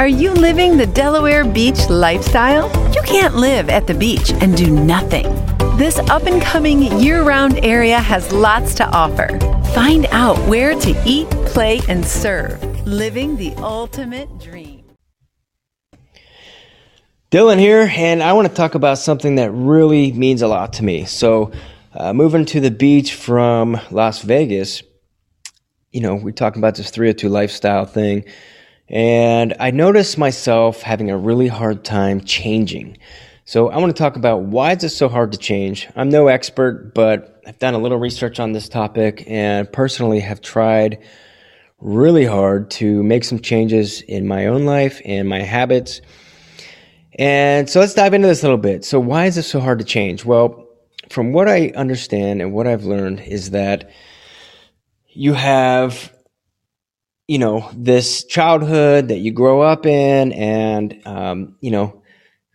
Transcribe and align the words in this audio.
Are 0.00 0.08
you 0.08 0.32
living 0.32 0.78
the 0.78 0.86
Delaware 0.86 1.44
Beach 1.44 1.90
lifestyle? 1.90 2.70
You 2.94 3.02
can't 3.02 3.36
live 3.36 3.68
at 3.68 3.86
the 3.86 3.92
beach 3.92 4.32
and 4.40 4.56
do 4.56 4.70
nothing. 4.70 5.26
This 5.76 5.98
up 5.98 6.22
and 6.22 6.40
coming 6.40 6.84
year 6.98 7.22
round 7.22 7.62
area 7.62 8.00
has 8.00 8.32
lots 8.32 8.72
to 8.76 8.86
offer. 8.86 9.28
Find 9.74 10.06
out 10.06 10.38
where 10.48 10.74
to 10.74 11.02
eat, 11.04 11.28
play, 11.44 11.82
and 11.86 12.02
serve, 12.02 12.62
living 12.86 13.36
the 13.36 13.52
ultimate 13.56 14.38
dream. 14.38 14.84
Dylan 17.30 17.58
here, 17.58 17.92
and 17.94 18.22
I 18.22 18.32
want 18.32 18.48
to 18.48 18.54
talk 18.54 18.74
about 18.74 18.96
something 18.96 19.34
that 19.34 19.50
really 19.50 20.12
means 20.12 20.40
a 20.40 20.48
lot 20.48 20.72
to 20.74 20.82
me. 20.82 21.04
So, 21.04 21.52
uh, 21.92 22.14
moving 22.14 22.46
to 22.46 22.60
the 22.60 22.70
beach 22.70 23.12
from 23.12 23.78
Las 23.90 24.22
Vegas, 24.22 24.82
you 25.90 26.00
know, 26.00 26.14
we're 26.14 26.32
talking 26.32 26.62
about 26.62 26.76
this 26.76 26.88
302 26.90 27.28
lifestyle 27.28 27.84
thing. 27.84 28.24
And 28.90 29.54
I 29.60 29.70
noticed 29.70 30.18
myself 30.18 30.82
having 30.82 31.10
a 31.10 31.16
really 31.16 31.46
hard 31.46 31.84
time 31.84 32.22
changing. 32.22 32.98
So 33.44 33.68
I 33.68 33.78
want 33.78 33.94
to 33.94 34.00
talk 34.00 34.16
about 34.16 34.42
why 34.42 34.72
is 34.72 34.82
it 34.84 34.90
so 34.90 35.08
hard 35.08 35.32
to 35.32 35.38
change? 35.38 35.88
I'm 35.96 36.08
no 36.08 36.28
expert, 36.28 36.92
but 36.94 37.40
I've 37.46 37.58
done 37.58 37.74
a 37.74 37.78
little 37.78 37.98
research 37.98 38.40
on 38.40 38.52
this 38.52 38.68
topic 38.68 39.24
and 39.26 39.72
personally 39.72 40.20
have 40.20 40.40
tried 40.40 40.98
really 41.80 42.24
hard 42.24 42.70
to 42.70 43.02
make 43.02 43.24
some 43.24 43.40
changes 43.40 44.02
in 44.02 44.26
my 44.26 44.46
own 44.46 44.66
life 44.66 45.00
and 45.04 45.28
my 45.28 45.40
habits. 45.40 46.00
And 47.18 47.70
so 47.70 47.80
let's 47.80 47.94
dive 47.94 48.12
into 48.12 48.28
this 48.28 48.42
a 48.42 48.46
little 48.46 48.58
bit. 48.58 48.84
So 48.84 49.00
why 49.00 49.26
is 49.26 49.38
it 49.38 49.44
so 49.44 49.60
hard 49.60 49.78
to 49.78 49.84
change? 49.84 50.24
Well, 50.24 50.66
from 51.08 51.32
what 51.32 51.48
I 51.48 51.72
understand 51.76 52.42
and 52.42 52.52
what 52.52 52.66
I've 52.66 52.84
learned 52.84 53.20
is 53.20 53.50
that 53.50 53.90
you 55.08 55.34
have 55.34 56.12
you 57.30 57.38
know, 57.38 57.70
this 57.76 58.24
childhood 58.24 59.06
that 59.06 59.18
you 59.18 59.30
grow 59.30 59.60
up 59.60 59.86
in, 59.86 60.32
and 60.32 61.00
um, 61.06 61.54
you 61.60 61.70
know, 61.70 62.02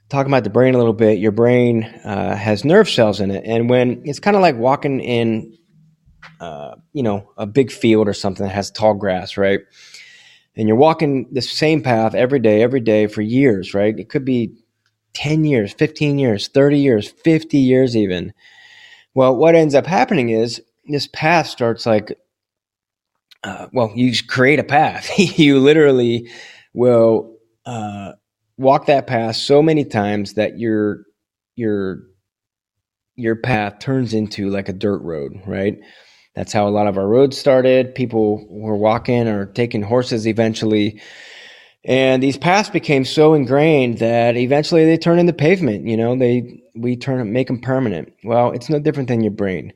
talking 0.10 0.30
about 0.30 0.44
the 0.44 0.50
brain 0.50 0.76
a 0.76 0.78
little 0.78 0.92
bit, 0.92 1.18
your 1.18 1.32
brain 1.32 1.86
uh, 2.04 2.36
has 2.36 2.66
nerve 2.66 2.90
cells 2.90 3.22
in 3.22 3.32
it, 3.32 3.46
and 3.46 3.70
when 3.70 4.02
it's 4.04 4.20
kind 4.20 4.36
of 4.36 4.42
like 4.42 4.58
walking 4.58 5.00
in, 5.00 5.58
uh, 6.42 6.76
you 6.92 7.04
know, 7.04 7.32
a 7.38 7.46
big 7.46 7.72
field 7.72 8.10
or 8.10 8.14
something 8.14 8.46
that 8.46 8.52
has 8.54 8.70
tall 8.70 8.96
grass, 8.96 9.38
right? 9.38 9.62
And 10.58 10.68
you're 10.68 10.76
walking 10.76 11.30
the 11.32 11.42
same 11.42 11.82
path 11.82 12.14
every 12.14 12.42
day, 12.42 12.62
every 12.62 12.82
day 12.82 13.08
for 13.08 13.22
years, 13.22 13.74
right? 13.74 13.98
It 13.98 14.10
could 14.10 14.26
be 14.26 14.58
10 15.14 15.46
years, 15.46 15.72
15 15.72 16.20
years, 16.20 16.50
30 16.50 16.80
years, 16.80 17.10
50 17.10 17.58
years, 17.58 17.96
even. 17.96 18.34
Well, 19.14 19.38
what 19.38 19.56
ends 19.56 19.74
up 19.74 19.86
happening 19.86 20.32
is 20.32 20.62
this 20.86 21.08
path 21.08 21.48
starts 21.48 21.86
like 21.86 22.20
uh, 23.46 23.68
well, 23.72 23.92
you 23.96 24.12
create 24.28 24.60
a 24.60 24.64
path. 24.64 25.18
you 25.40 25.60
literally 25.60 26.30
will 26.74 27.38
uh, 27.66 28.14
walk 28.58 28.88
that 28.88 29.08
path 29.08 29.36
so 29.36 29.62
many 29.62 29.86
times 29.86 30.34
that 30.34 30.60
your 30.60 31.04
your 31.56 32.00
your 33.16 33.36
path 33.36 33.80
turns 33.80 34.14
into 34.14 34.50
like 34.50 34.68
a 34.68 34.74
dirt 34.74 35.02
road, 35.04 35.34
right? 35.46 35.78
That's 36.34 36.52
how 36.52 36.68
a 36.68 36.70
lot 36.70 36.88
of 36.88 36.98
our 36.98 37.08
roads 37.08 37.38
started. 37.38 37.96
People 37.96 38.46
were 38.50 38.76
walking 38.76 39.28
or 39.28 39.46
taking 39.46 39.82
horses 39.84 40.28
eventually. 40.28 41.00
And 41.86 42.22
these 42.22 42.38
paths 42.38 42.70
became 42.70 43.06
so 43.06 43.36
ingrained 43.36 44.00
that 44.00 44.36
eventually 44.36 44.86
they 44.86 44.98
turn 44.98 45.20
into 45.20 45.34
pavement. 45.34 45.88
You 45.88 45.96
know, 45.96 46.18
they 46.18 46.62
we 46.74 46.98
turn 46.98 47.32
make 47.32 47.48
them 47.48 47.62
permanent. 47.62 48.12
Well, 48.24 48.52
it's 48.52 48.70
no 48.70 48.80
different 48.80 49.08
than 49.08 49.22
your 49.22 49.32
brain. 49.32 49.72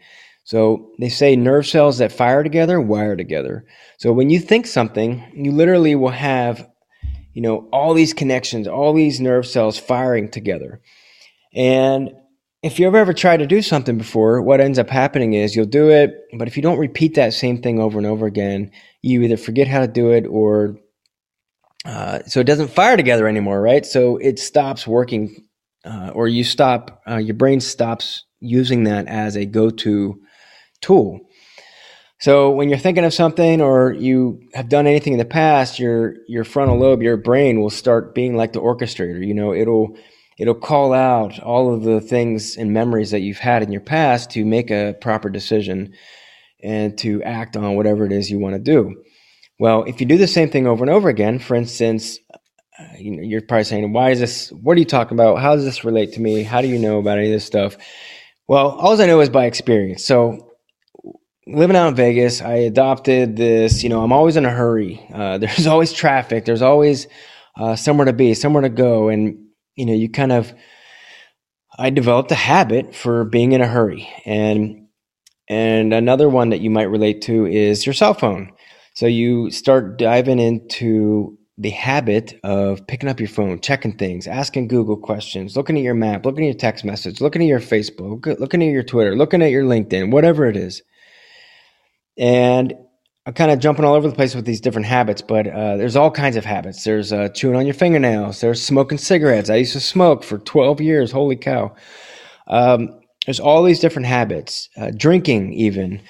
So 0.49 0.89
they 0.97 1.09
say 1.09 1.35
nerve 1.35 1.67
cells 1.67 1.99
that 1.99 2.11
fire 2.11 2.41
together 2.41 2.81
wire 2.81 3.15
together. 3.15 3.67
So 3.99 4.11
when 4.11 4.31
you 4.31 4.39
think 4.39 4.65
something, 4.65 5.23
you 5.35 5.51
literally 5.51 5.93
will 5.93 6.09
have, 6.09 6.67
you 7.35 7.43
know, 7.43 7.69
all 7.71 7.93
these 7.93 8.15
connections, 8.15 8.67
all 8.67 8.95
these 8.95 9.19
nerve 9.19 9.45
cells 9.45 9.77
firing 9.77 10.27
together. 10.27 10.81
And 11.53 12.13
if 12.63 12.79
you've 12.79 12.95
ever 12.95 13.13
tried 13.13 13.37
to 13.37 13.45
do 13.45 13.61
something 13.61 13.99
before, 13.99 14.41
what 14.41 14.59
ends 14.59 14.79
up 14.79 14.89
happening 14.89 15.33
is 15.33 15.55
you'll 15.55 15.67
do 15.67 15.91
it, 15.91 16.15
but 16.35 16.47
if 16.47 16.57
you 16.57 16.63
don't 16.63 16.79
repeat 16.79 17.13
that 17.13 17.35
same 17.35 17.61
thing 17.61 17.79
over 17.79 17.99
and 17.99 18.07
over 18.07 18.25
again, 18.25 18.71
you 19.03 19.21
either 19.21 19.37
forget 19.37 19.67
how 19.67 19.81
to 19.81 19.87
do 19.87 20.13
it 20.13 20.25
or 20.25 20.79
uh, 21.85 22.21
so 22.25 22.39
it 22.39 22.47
doesn't 22.47 22.71
fire 22.71 22.97
together 22.97 23.27
anymore, 23.27 23.61
right? 23.61 23.85
So 23.85 24.17
it 24.17 24.39
stops 24.39 24.87
working, 24.87 25.45
uh, 25.85 26.09
or 26.15 26.27
you 26.27 26.43
stop, 26.43 27.03
uh, 27.07 27.17
your 27.17 27.35
brain 27.35 27.59
stops 27.59 28.25
using 28.39 28.85
that 28.85 29.07
as 29.07 29.37
a 29.37 29.45
go 29.45 29.69
to 29.69 30.19
tool. 30.81 31.19
So 32.19 32.51
when 32.51 32.67
you're 32.67 32.77
thinking 32.77 33.05
of 33.05 33.13
something 33.13 33.61
or 33.61 33.93
you 33.93 34.41
have 34.53 34.67
done 34.67 34.87
anything 34.87 35.13
in 35.13 35.19
the 35.19 35.25
past, 35.25 35.79
your 35.79 36.15
your 36.27 36.43
frontal 36.43 36.77
lobe, 36.77 37.01
your 37.01 37.15
brain 37.15 37.61
will 37.61 37.69
start 37.69 38.13
being 38.13 38.35
like 38.35 38.51
the 38.51 38.61
orchestrator. 38.61 39.25
You 39.25 39.33
know, 39.33 39.53
it'll 39.53 39.95
it'll 40.37 40.55
call 40.55 40.93
out 40.93 41.39
all 41.39 41.73
of 41.73 41.83
the 41.83 42.01
things 42.01 42.57
and 42.57 42.73
memories 42.73 43.11
that 43.11 43.21
you've 43.21 43.37
had 43.37 43.63
in 43.63 43.71
your 43.71 43.81
past 43.81 44.31
to 44.31 44.43
make 44.43 44.69
a 44.69 44.95
proper 44.99 45.29
decision 45.29 45.93
and 46.61 46.97
to 46.97 47.23
act 47.23 47.55
on 47.55 47.75
whatever 47.75 48.05
it 48.05 48.11
is 48.11 48.29
you 48.29 48.37
want 48.37 48.55
to 48.55 48.59
do. 48.59 49.01
Well, 49.57 49.83
if 49.83 50.01
you 50.01 50.05
do 50.05 50.17
the 50.17 50.27
same 50.27 50.49
thing 50.49 50.67
over 50.67 50.83
and 50.83 50.91
over 50.91 51.07
again, 51.07 51.39
for 51.39 51.55
instance, 51.55 52.19
uh, 52.77 52.83
you 52.97 53.11
know, 53.11 53.23
you're 53.23 53.41
probably 53.41 53.63
saying, 53.63 53.93
"Why 53.93 54.09
is 54.09 54.19
this? 54.19 54.51
What 54.51 54.75
are 54.75 54.79
you 54.79 54.85
talking 54.85 55.15
about? 55.15 55.39
How 55.39 55.55
does 55.55 55.63
this 55.63 55.85
relate 55.85 56.13
to 56.13 56.21
me? 56.21 56.43
How 56.43 56.59
do 56.61 56.67
you 56.67 56.79
know 56.79 56.99
about 56.99 57.17
any 57.17 57.27
of 57.27 57.33
this 57.33 57.45
stuff?" 57.45 57.77
Well, 58.49 58.71
all 58.71 59.01
I 59.01 59.05
know 59.05 59.21
is 59.21 59.29
by 59.29 59.45
experience. 59.45 60.03
So 60.03 60.48
living 61.53 61.75
out 61.75 61.89
in 61.89 61.95
Vegas, 61.95 62.41
I 62.41 62.55
adopted 62.55 63.35
this. 63.35 63.83
You 63.83 63.89
know, 63.89 64.03
I'm 64.03 64.11
always 64.11 64.37
in 64.37 64.45
a 64.45 64.49
hurry. 64.49 65.05
Uh, 65.13 65.37
there's 65.39 65.67
always 65.67 65.93
traffic. 65.93 66.45
There's 66.45 66.61
always 66.61 67.07
uh, 67.57 67.75
somewhere 67.75 68.05
to 68.05 68.13
be, 68.13 68.33
somewhere 68.33 68.63
to 68.63 68.69
go, 68.69 69.09
and 69.09 69.37
you 69.75 69.85
know, 69.85 69.93
you 69.93 70.09
kind 70.09 70.31
of. 70.31 70.53
I 71.77 71.91
developed 71.91 72.29
a 72.31 72.35
habit 72.35 72.93
for 72.93 73.23
being 73.23 73.53
in 73.53 73.61
a 73.61 73.67
hurry, 73.67 74.09
and 74.25 74.87
and 75.47 75.93
another 75.93 76.29
one 76.29 76.49
that 76.49 76.61
you 76.61 76.69
might 76.69 76.83
relate 76.83 77.21
to 77.23 77.45
is 77.45 77.85
your 77.85 77.93
cell 77.93 78.13
phone. 78.13 78.51
So 78.93 79.05
you 79.05 79.49
start 79.49 79.97
diving 79.97 80.39
into 80.39 81.37
the 81.57 81.69
habit 81.69 82.39
of 82.43 82.85
picking 82.87 83.09
up 83.09 83.19
your 83.19 83.29
phone, 83.29 83.59
checking 83.59 83.97
things, 83.97 84.27
asking 84.27 84.67
Google 84.67 84.97
questions, 84.97 85.57
looking 85.57 85.77
at 85.77 85.83
your 85.83 85.93
map, 85.93 86.25
looking 86.25 86.43
at 86.45 86.47
your 86.47 86.53
text 86.53 86.85
message, 86.85 87.19
looking 87.19 87.41
at 87.41 87.47
your 87.47 87.59
Facebook, 87.59 88.25
looking 88.39 88.61
at 88.61 88.69
your 88.69 88.83
Twitter, 88.83 89.15
looking 89.15 89.41
at 89.41 89.51
your 89.51 89.63
LinkedIn, 89.63 90.11
whatever 90.11 90.45
it 90.45 90.55
is. 90.55 90.81
And 92.19 92.73
I'm 93.25 93.33
kind 93.33 93.49
of 93.49 93.59
jumping 93.59 93.85
all 93.85 93.95
over 93.95 94.07
the 94.07 94.15
place 94.15 94.35
with 94.35 94.45
these 94.45 94.61
different 94.61 94.87
habits, 94.87 95.21
but 95.21 95.47
uh, 95.47 95.77
there's 95.77 95.95
all 95.95 96.11
kinds 96.11 96.35
of 96.35 96.45
habits. 96.45 96.83
There's 96.83 97.13
uh, 97.13 97.29
chewing 97.29 97.55
on 97.55 97.65
your 97.65 97.73
fingernails. 97.73 98.41
There's 98.41 98.61
smoking 98.61 98.97
cigarettes. 98.97 99.49
I 99.49 99.55
used 99.55 99.73
to 99.73 99.79
smoke 99.79 100.23
for 100.23 100.37
12 100.39 100.81
years. 100.81 101.11
Holy 101.11 101.35
cow. 101.35 101.75
Um, 102.47 102.99
there's 103.25 103.39
all 103.39 103.63
these 103.63 103.79
different 103.79 104.07
habits. 104.07 104.69
Uh, 104.77 104.91
drinking, 104.95 105.53
even. 105.53 106.01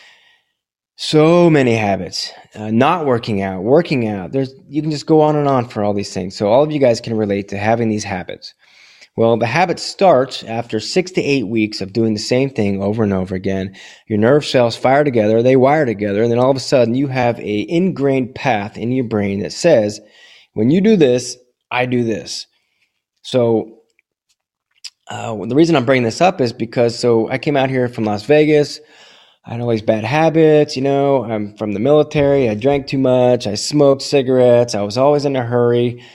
So 0.95 1.49
many 1.49 1.75
habits. 1.75 2.31
Uh, 2.55 2.71
not 2.71 3.05
working 3.05 3.41
out, 3.41 3.63
working 3.63 4.07
out. 4.07 4.31
There's 4.31 4.53
you 4.67 4.81
can 4.81 4.91
just 4.91 5.05
go 5.05 5.21
on 5.21 5.35
and 5.35 5.47
on 5.47 5.67
for 5.67 5.83
all 5.83 5.93
these 5.93 6.13
things. 6.13 6.35
So 6.35 6.47
all 6.47 6.63
of 6.63 6.71
you 6.71 6.79
guys 6.79 6.99
can 6.99 7.15
relate 7.15 7.47
to 7.49 7.57
having 7.57 7.89
these 7.89 8.03
habits. 8.03 8.53
Well, 9.19 9.35
the 9.35 9.47
habit 9.47 9.79
starts 9.79 10.43
after 10.43 10.79
six 10.79 11.11
to 11.11 11.21
eight 11.21 11.45
weeks 11.45 11.81
of 11.81 11.91
doing 11.91 12.13
the 12.13 12.21
same 12.21 12.49
thing 12.49 12.81
over 12.81 13.03
and 13.03 13.11
over 13.11 13.35
again. 13.35 13.75
Your 14.07 14.17
nerve 14.17 14.45
cells 14.45 14.77
fire 14.77 15.03
together, 15.03 15.43
they 15.43 15.57
wire 15.57 15.85
together, 15.85 16.23
and 16.23 16.31
then 16.31 16.39
all 16.39 16.49
of 16.49 16.55
a 16.55 16.61
sudden 16.61 16.95
you 16.95 17.07
have 17.07 17.37
a 17.37 17.65
ingrained 17.69 18.33
path 18.33 18.77
in 18.77 18.93
your 18.93 19.03
brain 19.03 19.41
that 19.41 19.51
says, 19.51 19.99
when 20.53 20.71
you 20.71 20.79
do 20.79 20.95
this, 20.95 21.35
I 21.69 21.85
do 21.85 22.05
this. 22.05 22.47
So 23.21 23.81
uh, 25.09 25.35
the 25.35 25.55
reason 25.55 25.75
I'm 25.75 25.83
bringing 25.83 26.05
this 26.05 26.21
up 26.21 26.39
is 26.39 26.53
because 26.53 26.97
so 26.97 27.29
I 27.29 27.39
came 27.39 27.57
out 27.57 27.69
here 27.69 27.89
from 27.89 28.05
Las 28.05 28.23
Vegas. 28.23 28.79
I 29.43 29.51
had 29.51 29.59
all 29.59 29.67
these 29.67 29.81
bad 29.81 30.05
habits, 30.05 30.77
you 30.77 30.81
know. 30.81 31.25
I'm 31.25 31.57
from 31.57 31.73
the 31.73 31.81
military. 31.81 32.47
I 32.47 32.55
drank 32.55 32.87
too 32.87 32.97
much. 32.97 33.47
I 33.47 33.55
smoked 33.55 34.01
cigarettes. 34.01 34.75
I 34.75 34.81
was 34.83 34.97
always 34.97 35.25
in 35.25 35.35
a 35.35 35.43
hurry. 35.43 36.05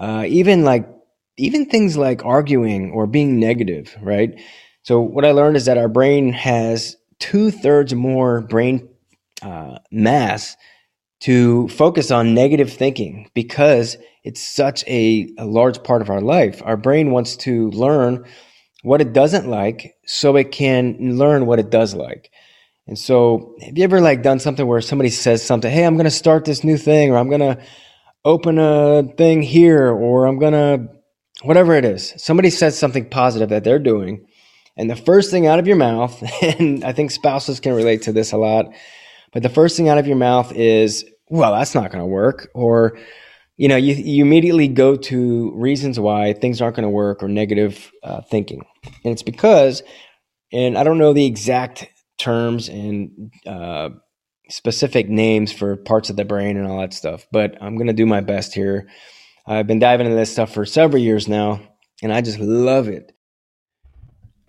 Uh, 0.00 0.24
even 0.26 0.64
like 0.64 0.88
even 1.36 1.66
things 1.66 1.96
like 1.96 2.24
arguing 2.24 2.90
or 2.92 3.06
being 3.06 3.40
negative, 3.40 3.96
right? 4.00 4.40
So, 4.82 5.00
what 5.00 5.24
I 5.24 5.32
learned 5.32 5.56
is 5.56 5.64
that 5.66 5.78
our 5.78 5.88
brain 5.88 6.32
has 6.32 6.96
two 7.18 7.50
thirds 7.50 7.94
more 7.94 8.42
brain 8.42 8.88
uh, 9.42 9.78
mass 9.90 10.56
to 11.20 11.68
focus 11.68 12.10
on 12.10 12.34
negative 12.34 12.72
thinking 12.72 13.30
because 13.34 13.96
it's 14.24 14.42
such 14.42 14.84
a, 14.86 15.28
a 15.38 15.46
large 15.46 15.82
part 15.82 16.02
of 16.02 16.10
our 16.10 16.20
life. 16.20 16.60
Our 16.64 16.76
brain 16.76 17.10
wants 17.10 17.36
to 17.38 17.70
learn 17.70 18.26
what 18.82 19.00
it 19.00 19.12
doesn't 19.12 19.48
like 19.48 19.94
so 20.06 20.36
it 20.36 20.52
can 20.52 21.16
learn 21.16 21.46
what 21.46 21.58
it 21.58 21.70
does 21.70 21.94
like. 21.94 22.30
And 22.86 22.98
so, 22.98 23.56
have 23.62 23.78
you 23.78 23.84
ever 23.84 24.00
like 24.00 24.22
done 24.22 24.38
something 24.38 24.66
where 24.66 24.82
somebody 24.82 25.08
says 25.10 25.42
something, 25.42 25.70
"Hey, 25.70 25.84
I'm 25.84 25.94
going 25.96 26.04
to 26.04 26.10
start 26.10 26.44
this 26.44 26.62
new 26.62 26.76
thing," 26.76 27.10
or 27.10 27.16
"I'm 27.16 27.28
going 27.28 27.40
to 27.40 27.58
open 28.24 28.58
a 28.58 29.04
thing 29.16 29.40
here," 29.40 29.88
or 29.88 30.26
"I'm 30.26 30.38
going 30.38 30.52
to 30.52 30.94
whatever 31.42 31.74
it 31.74 31.84
is, 31.84 32.14
somebody 32.16 32.50
says 32.50 32.78
something 32.78 33.08
positive 33.08 33.48
that 33.50 33.64
they're 33.64 33.78
doing, 33.78 34.26
and 34.76 34.90
the 34.90 34.96
first 34.96 35.30
thing 35.30 35.46
out 35.46 35.58
of 35.58 35.66
your 35.66 35.76
mouth, 35.76 36.22
and 36.42 36.84
I 36.84 36.92
think 36.92 37.10
spouses 37.10 37.60
can 37.60 37.74
relate 37.74 38.02
to 38.02 38.12
this 38.12 38.32
a 38.32 38.36
lot, 38.36 38.66
but 39.32 39.42
the 39.42 39.48
first 39.48 39.76
thing 39.76 39.88
out 39.88 39.98
of 39.98 40.06
your 40.06 40.16
mouth 40.16 40.52
is, 40.52 41.04
well, 41.28 41.52
that's 41.52 41.74
not 41.74 41.90
going 41.90 42.02
to 42.02 42.06
work, 42.06 42.48
or 42.54 42.98
you 43.56 43.68
know, 43.68 43.76
you, 43.76 43.94
you 43.94 44.24
immediately 44.24 44.66
go 44.68 44.96
to 44.96 45.52
reasons 45.54 46.00
why 46.00 46.32
things 46.32 46.60
aren't 46.60 46.76
going 46.76 46.84
to 46.84 46.90
work 46.90 47.22
or 47.22 47.28
negative 47.28 47.92
uh, 48.02 48.20
thinking. 48.22 48.64
And 49.04 49.12
it's 49.12 49.22
because, 49.22 49.82
and 50.52 50.76
I 50.76 50.82
don't 50.82 50.98
know 50.98 51.12
the 51.12 51.26
exact 51.26 51.88
terms 52.18 52.68
and 52.68 53.32
uh, 53.46 53.90
specific 54.48 55.08
names 55.08 55.52
for 55.52 55.76
parts 55.76 56.10
of 56.10 56.16
the 56.16 56.24
brain 56.24 56.56
and 56.56 56.66
all 56.66 56.80
that 56.80 56.94
stuff, 56.94 57.26
but 57.30 57.56
I'm 57.62 57.76
going 57.76 57.86
to 57.86 57.92
do 57.92 58.06
my 58.06 58.20
best 58.20 58.54
here. 58.54 58.88
I've 59.46 59.66
been 59.66 59.78
diving 59.80 60.06
into 60.06 60.16
this 60.16 60.32
stuff 60.32 60.54
for 60.54 60.66
several 60.66 61.02
years 61.02 61.28
now, 61.28 61.60
and 62.02 62.12
I 62.12 62.20
just 62.22 62.38
love 62.38 62.88
it. 62.88 63.12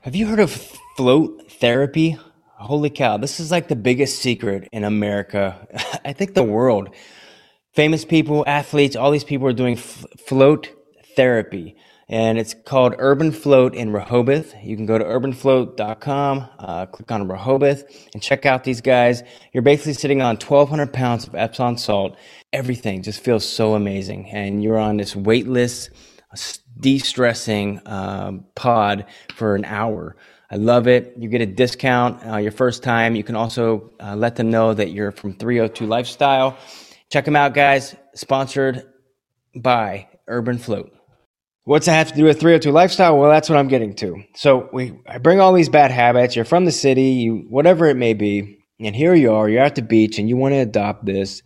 Have 0.02 0.16
you 0.16 0.28
heard 0.28 0.40
of 0.40 0.52
float 0.98 1.52
therapy? 1.52 2.18
Holy 2.58 2.90
cow, 2.90 3.18
this 3.18 3.40
is 3.40 3.52
like 3.52 3.68
the 3.68 3.76
biggest 3.76 4.20
secret 4.20 4.70
in 4.72 4.84
America, 4.84 5.68
I 6.06 6.14
think 6.14 6.34
the 6.34 6.44
world 6.44 6.90
famous 7.76 8.06
people, 8.06 8.44
athletes, 8.48 8.96
all 8.96 9.12
these 9.12 9.24
people 9.24 9.48
are 9.48 9.54
doing 9.54 9.78
f- 9.78 10.06
float 10.28 10.72
therapy. 11.16 11.76
And 12.08 12.38
it's 12.38 12.54
called 12.54 12.96
Urban 13.00 13.32
Float 13.32 13.74
in 13.74 13.92
Rehoboth. 13.92 14.54
You 14.64 14.76
can 14.76 14.86
go 14.86 14.98
to 14.98 15.04
urbanfloat.com, 15.04 16.50
uh, 16.60 16.86
click 16.86 17.12
on 17.12 17.28
Rehoboth, 17.28 17.84
and 18.14 18.22
check 18.22 18.46
out 18.46 18.64
these 18.64 18.82
guys. 18.82 19.24
You're 19.54 19.64
basically 19.64 19.94
sitting 19.94 20.22
on 20.22 20.36
1,200 20.36 20.94
pounds 20.94 21.28
of 21.28 21.36
Epsom 21.36 21.78
salt. 21.78 22.16
Everything 22.54 23.02
just 23.02 23.24
feels 23.24 23.48
so 23.48 23.74
amazing. 23.74 24.30
And 24.30 24.64
you're 24.64 24.78
on 24.78 24.98
this 24.98 25.16
weightless, 25.16 25.90
de 26.80 27.00
stressing 27.00 27.82
um, 27.86 28.46
pod 28.56 29.06
for 29.34 29.56
an 29.56 29.66
hour. 29.66 30.16
I 30.52 30.58
love 30.58 30.88
it. 30.88 31.16
You 31.18 31.28
get 31.30 31.42
a 31.42 31.46
discount 31.48 32.26
uh, 32.26 32.38
your 32.38 32.52
first 32.52 32.84
time. 32.84 33.16
You 33.16 33.24
can 33.24 33.36
also 33.36 33.92
uh, 34.00 34.16
let 34.16 34.36
them 34.36 34.52
know 34.52 34.74
that 34.74 34.92
you're 34.92 35.12
from 35.12 35.34
302 35.34 35.86
Lifestyle 35.88 36.58
Check 37.12 37.26
them 37.26 37.36
out, 37.36 37.54
guys. 37.54 37.96
Sponsored 38.14 38.84
by 39.56 40.08
Urban 40.28 40.58
Float. 40.58 40.92
What's 41.66 41.88
that 41.88 41.94
have 41.94 42.10
to 42.10 42.16
do 42.16 42.26
with 42.26 42.40
302 42.40 42.72
lifestyle? 42.72 43.18
Well, 43.18 43.32
that's 43.32 43.50
what 43.50 43.58
I'm 43.58 43.68
getting 43.68 43.96
to. 43.96 44.24
So 44.36 44.70
we 44.72 45.00
I 45.08 45.18
bring 45.18 45.40
all 45.40 45.52
these 45.52 45.68
bad 45.68 45.90
habits. 45.90 46.36
You're 46.36 46.46
from 46.46 46.66
the 46.66 46.72
city, 46.72 47.10
you 47.10 47.48
whatever 47.50 47.88
it 47.88 47.96
may 47.98 48.14
be, 48.14 48.60
and 48.80 48.96
here 48.96 49.16
you 49.16 49.34
are. 49.34 49.50
You're 49.50 49.64
at 49.64 49.74
the 49.74 49.82
beach, 49.82 50.20
and 50.20 50.30
you 50.30 50.38
want 50.38 50.54
to 50.54 50.60
adopt 50.60 51.06
this, 51.06 51.42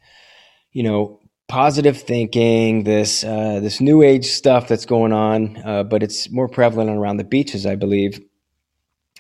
you 0.73 0.83
know, 0.83 1.21
positive 1.47 2.01
thinking, 2.01 2.83
this 2.83 3.23
uh, 3.23 3.61
this 3.61 3.79
new 3.79 4.01
age 4.01 4.25
stuff 4.25 4.67
that's 4.67 4.85
going 4.85 5.13
on, 5.13 5.55
uh, 5.63 5.83
but 5.83 6.03
it's 6.03 6.29
more 6.29 6.49
prevalent 6.49 6.89
around 6.89 7.15
the 7.15 7.23
beaches, 7.23 7.65
I 7.65 7.75
believe, 7.75 8.19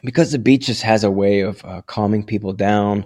because 0.03 0.33
the 0.33 0.39
beaches 0.39 0.81
has 0.81 1.05
a 1.05 1.11
way 1.11 1.41
of 1.41 1.63
uh, 1.63 1.81
calming 1.83 2.25
people 2.25 2.51
down 2.51 3.05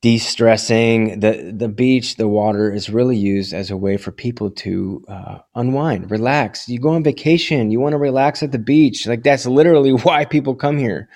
de-stressing. 0.00 1.20
The 1.20 1.52
the 1.56 1.68
beach 1.68 2.16
the 2.16 2.28
water 2.28 2.72
is 2.72 2.90
really 2.90 3.16
used 3.16 3.52
as 3.52 3.70
a 3.70 3.76
way 3.76 3.96
for 3.96 4.12
people 4.12 4.50
to 4.52 5.04
uh, 5.08 5.38
unwind 5.54 6.10
relax. 6.10 6.68
You 6.68 6.78
go 6.78 6.90
on 6.90 7.02
vacation 7.02 7.70
you 7.70 7.80
want 7.80 7.94
to 7.94 7.98
relax 7.98 8.42
at 8.42 8.52
the 8.52 8.58
beach. 8.58 9.06
Like 9.06 9.22
that's 9.22 9.46
literally 9.46 9.90
why 10.04 10.24
people 10.24 10.54
come 10.54 10.78
here. 10.78 11.08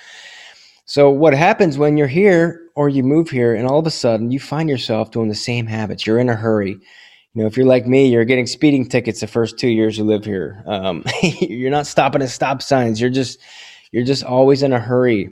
So 0.85 1.11
what 1.11 1.33
happens 1.33 1.79
when 1.79 1.97
you're 1.97 2.09
here 2.09 2.61
or 2.75 2.89
you 2.89 3.03
move 3.03 3.31
here 3.31 3.55
and 3.55 3.67
all 3.67 3.79
of 3.79 3.87
a 3.87 3.91
sudden 3.91 4.31
you 4.31 4.41
find 4.41 4.69
yourself 4.69 5.11
doing 5.11 5.29
the 5.29 5.35
same 5.35 5.67
habits 5.67 6.07
you're 6.07 6.19
in 6.19 6.29
a 6.29 6.37
hurry. 6.37 6.73
You 7.35 7.41
know 7.41 7.47
if 7.47 7.57
you're 7.57 7.67
like 7.67 7.87
me 7.87 8.09
you're 8.09 8.25
getting 8.25 8.47
speeding 8.47 8.89
tickets 8.89 9.21
the 9.21 9.27
first 9.29 9.59
two 9.59 9.69
years 9.69 9.97
you 9.97 10.05
live 10.05 10.25
here. 10.25 10.65
Um, 10.67 11.05
you're 11.23 11.71
not 11.71 11.87
stopping 11.87 12.21
at 12.23 12.31
stop 12.31 12.61
signs. 12.63 13.01
You're 13.01 13.11
just 13.11 13.39
you're 13.93 14.05
just 14.05 14.25
always 14.25 14.65
in 14.65 14.73
a 14.73 14.81
hurry. 14.81 15.31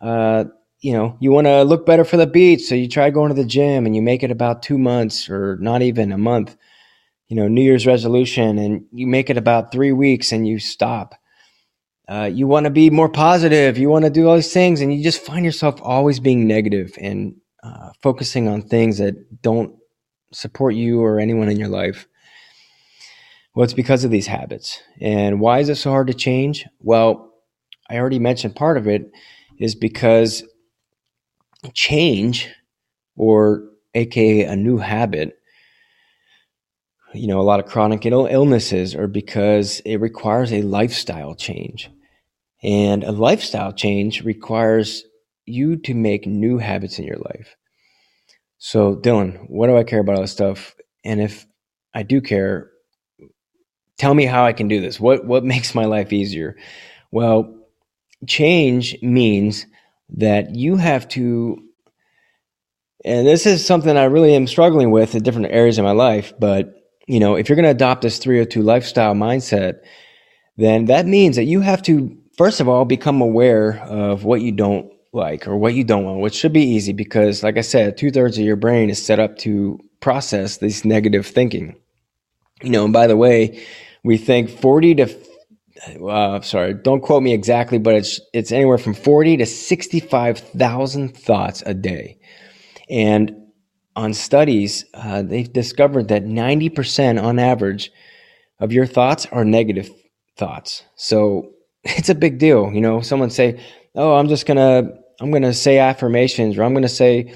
Uh, 0.00 0.46
you 0.82 0.92
know, 0.92 1.16
you 1.20 1.30
want 1.30 1.46
to 1.46 1.62
look 1.62 1.86
better 1.86 2.04
for 2.04 2.16
the 2.16 2.26
beach. 2.26 2.62
So 2.62 2.74
you 2.74 2.88
try 2.88 3.08
going 3.10 3.28
to 3.28 3.40
the 3.40 3.46
gym 3.46 3.86
and 3.86 3.94
you 3.94 4.02
make 4.02 4.24
it 4.24 4.32
about 4.32 4.62
two 4.62 4.76
months 4.76 5.30
or 5.30 5.56
not 5.58 5.80
even 5.80 6.10
a 6.10 6.18
month, 6.18 6.56
you 7.28 7.36
know, 7.36 7.48
New 7.48 7.62
Year's 7.62 7.86
resolution, 7.86 8.58
and 8.58 8.84
you 8.92 9.06
make 9.06 9.30
it 9.30 9.38
about 9.38 9.72
three 9.72 9.92
weeks 9.92 10.32
and 10.32 10.46
you 10.46 10.58
stop. 10.58 11.14
Uh, 12.08 12.28
you 12.30 12.48
want 12.48 12.64
to 12.64 12.70
be 12.70 12.90
more 12.90 13.08
positive. 13.08 13.78
You 13.78 13.88
want 13.88 14.04
to 14.04 14.10
do 14.10 14.28
all 14.28 14.34
these 14.34 14.52
things, 14.52 14.80
and 14.80 14.92
you 14.92 15.02
just 15.04 15.24
find 15.24 15.44
yourself 15.44 15.80
always 15.80 16.18
being 16.18 16.48
negative 16.48 16.92
and 17.00 17.36
uh, 17.62 17.90
focusing 18.02 18.48
on 18.48 18.62
things 18.62 18.98
that 18.98 19.40
don't 19.40 19.76
support 20.32 20.74
you 20.74 21.00
or 21.00 21.20
anyone 21.20 21.48
in 21.48 21.58
your 21.58 21.68
life. 21.68 22.08
Well, 23.54 23.64
it's 23.64 23.72
because 23.72 24.02
of 24.02 24.10
these 24.10 24.26
habits. 24.26 24.80
And 25.00 25.38
why 25.38 25.60
is 25.60 25.68
it 25.68 25.76
so 25.76 25.90
hard 25.90 26.08
to 26.08 26.14
change? 26.14 26.66
Well, 26.80 27.32
I 27.88 27.98
already 27.98 28.18
mentioned 28.18 28.56
part 28.56 28.78
of 28.78 28.88
it 28.88 29.10
is 29.58 29.74
because 29.74 30.42
change 31.70 32.48
or 33.16 33.64
aka 33.94 34.44
a 34.44 34.56
new 34.56 34.78
habit 34.78 35.36
you 37.14 37.26
know 37.26 37.40
a 37.40 37.42
lot 37.42 37.60
of 37.60 37.66
chronic 37.66 38.04
Ill- 38.06 38.26
illnesses 38.26 38.94
are 38.94 39.06
because 39.06 39.80
it 39.80 39.96
requires 39.96 40.52
a 40.52 40.62
lifestyle 40.62 41.34
change. 41.34 41.90
And 42.62 43.02
a 43.04 43.12
lifestyle 43.12 43.72
change 43.72 44.22
requires 44.22 45.04
you 45.46 45.76
to 45.78 45.94
make 45.94 46.26
new 46.26 46.58
habits 46.58 46.98
in 46.98 47.04
your 47.04 47.18
life. 47.18 47.56
So 48.58 48.96
dylan 48.96 49.48
what 49.48 49.66
do 49.66 49.76
i 49.76 49.84
care 49.84 50.00
about 50.00 50.16
all 50.16 50.22
this 50.22 50.32
stuff? 50.32 50.74
And 51.04 51.20
if 51.20 51.46
i 51.94 52.02
do 52.02 52.20
care 52.20 52.70
tell 53.98 54.14
me 54.14 54.24
how 54.24 54.44
i 54.44 54.52
can 54.52 54.68
do 54.68 54.80
this. 54.80 55.00
What 55.00 55.26
what 55.26 55.44
makes 55.54 55.74
my 55.74 55.84
life 55.84 56.12
easier? 56.12 56.56
Well 57.10 57.58
change 58.26 58.96
means 59.02 59.66
that 60.16 60.54
you 60.54 60.76
have 60.76 61.08
to 61.08 61.58
and 63.04 63.26
this 63.26 63.46
is 63.46 63.66
something 63.66 63.96
I 63.96 64.04
really 64.04 64.34
am 64.34 64.46
struggling 64.46 64.90
with 64.90 65.14
in 65.14 65.22
different 65.22 65.52
areas 65.52 65.78
of 65.78 65.84
my 65.84 65.92
life. 65.92 66.32
But, 66.38 66.74
you 67.06 67.18
know, 67.18 67.34
if 67.34 67.48
you're 67.48 67.56
going 67.56 67.64
to 67.64 67.70
adopt 67.70 68.02
this 68.02 68.18
302 68.18 68.62
lifestyle 68.62 69.14
mindset, 69.14 69.80
then 70.56 70.86
that 70.86 71.06
means 71.06 71.36
that 71.36 71.44
you 71.44 71.60
have 71.60 71.82
to, 71.82 72.16
first 72.36 72.60
of 72.60 72.68
all, 72.68 72.84
become 72.84 73.20
aware 73.20 73.80
of 73.80 74.24
what 74.24 74.40
you 74.40 74.52
don't 74.52 74.92
like 75.12 75.48
or 75.48 75.56
what 75.56 75.74
you 75.74 75.84
don't 75.84 76.04
want, 76.04 76.20
which 76.20 76.34
should 76.34 76.52
be 76.52 76.62
easy 76.62 76.92
because, 76.92 77.42
like 77.42 77.58
I 77.58 77.62
said, 77.62 77.96
two 77.96 78.10
thirds 78.10 78.38
of 78.38 78.44
your 78.44 78.56
brain 78.56 78.88
is 78.88 79.04
set 79.04 79.18
up 79.18 79.36
to 79.38 79.78
process 80.00 80.58
this 80.58 80.84
negative 80.84 81.26
thinking. 81.26 81.76
You 82.62 82.70
know, 82.70 82.84
and 82.84 82.92
by 82.92 83.08
the 83.08 83.16
way, 83.16 83.64
we 84.04 84.16
think 84.16 84.48
40 84.48 84.94
to 84.96 85.06
uh, 85.86 86.40
sorry, 86.42 86.74
don't 86.74 87.00
quote 87.00 87.22
me 87.22 87.32
exactly, 87.32 87.78
but 87.78 87.94
it's 87.94 88.20
it's 88.32 88.52
anywhere 88.52 88.78
from 88.78 88.94
forty 88.94 89.36
to 89.36 89.46
sixty 89.46 90.00
five 90.00 90.38
thousand 90.38 91.16
thoughts 91.16 91.62
a 91.66 91.74
day, 91.74 92.18
and 92.88 93.34
on 93.96 94.14
studies 94.14 94.84
uh, 94.94 95.22
they've 95.22 95.52
discovered 95.52 96.08
that 96.08 96.24
ninety 96.24 96.68
percent 96.68 97.18
on 97.18 97.38
average 97.38 97.90
of 98.60 98.72
your 98.72 98.86
thoughts 98.86 99.26
are 99.32 99.44
negative 99.44 99.90
thoughts. 100.36 100.84
So 100.94 101.52
it's 101.84 102.08
a 102.08 102.14
big 102.14 102.38
deal. 102.38 102.72
You 102.72 102.80
know, 102.80 103.00
someone 103.00 103.30
say, 103.30 103.60
"Oh, 103.94 104.14
I'm 104.14 104.28
just 104.28 104.46
gonna 104.46 104.90
I'm 105.20 105.30
gonna 105.32 105.54
say 105.54 105.78
affirmations," 105.78 106.56
or 106.58 106.62
"I'm 106.64 106.74
gonna 106.74 106.88
say." 106.88 107.34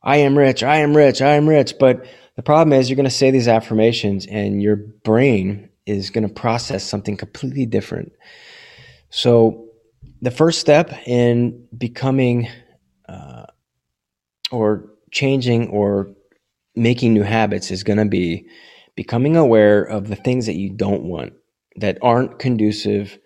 I 0.00 0.18
am 0.18 0.38
rich, 0.38 0.62
I 0.62 0.76
am 0.76 0.96
rich, 0.96 1.20
I 1.20 1.34
am 1.34 1.48
rich. 1.48 1.74
But 1.78 2.06
the 2.36 2.42
problem 2.42 2.72
is, 2.72 2.88
you're 2.88 2.96
going 2.96 3.04
to 3.04 3.10
say 3.10 3.32
these 3.32 3.48
affirmations, 3.48 4.26
and 4.26 4.62
your 4.62 4.76
brain 4.76 5.67
is 5.88 6.10
going 6.10 6.26
to 6.26 6.32
process 6.32 6.84
something 6.84 7.16
completely 7.16 7.66
different. 7.66 8.12
So, 9.10 9.64
the 10.20 10.30
first 10.30 10.60
step 10.60 10.92
in 11.06 11.66
becoming 11.76 12.48
uh, 13.08 13.46
or 14.50 14.90
changing 15.10 15.68
or 15.68 16.10
making 16.74 17.14
new 17.14 17.22
habits 17.22 17.70
is 17.70 17.82
going 17.82 17.98
to 17.98 18.04
be 18.04 18.46
becoming 18.96 19.36
aware 19.36 19.82
of 19.82 20.08
the 20.08 20.16
things 20.16 20.46
that 20.46 20.56
you 20.56 20.70
don't 20.70 21.02
want 21.02 21.32
that 21.76 21.98
aren't 22.02 22.38
conducive 22.38 23.18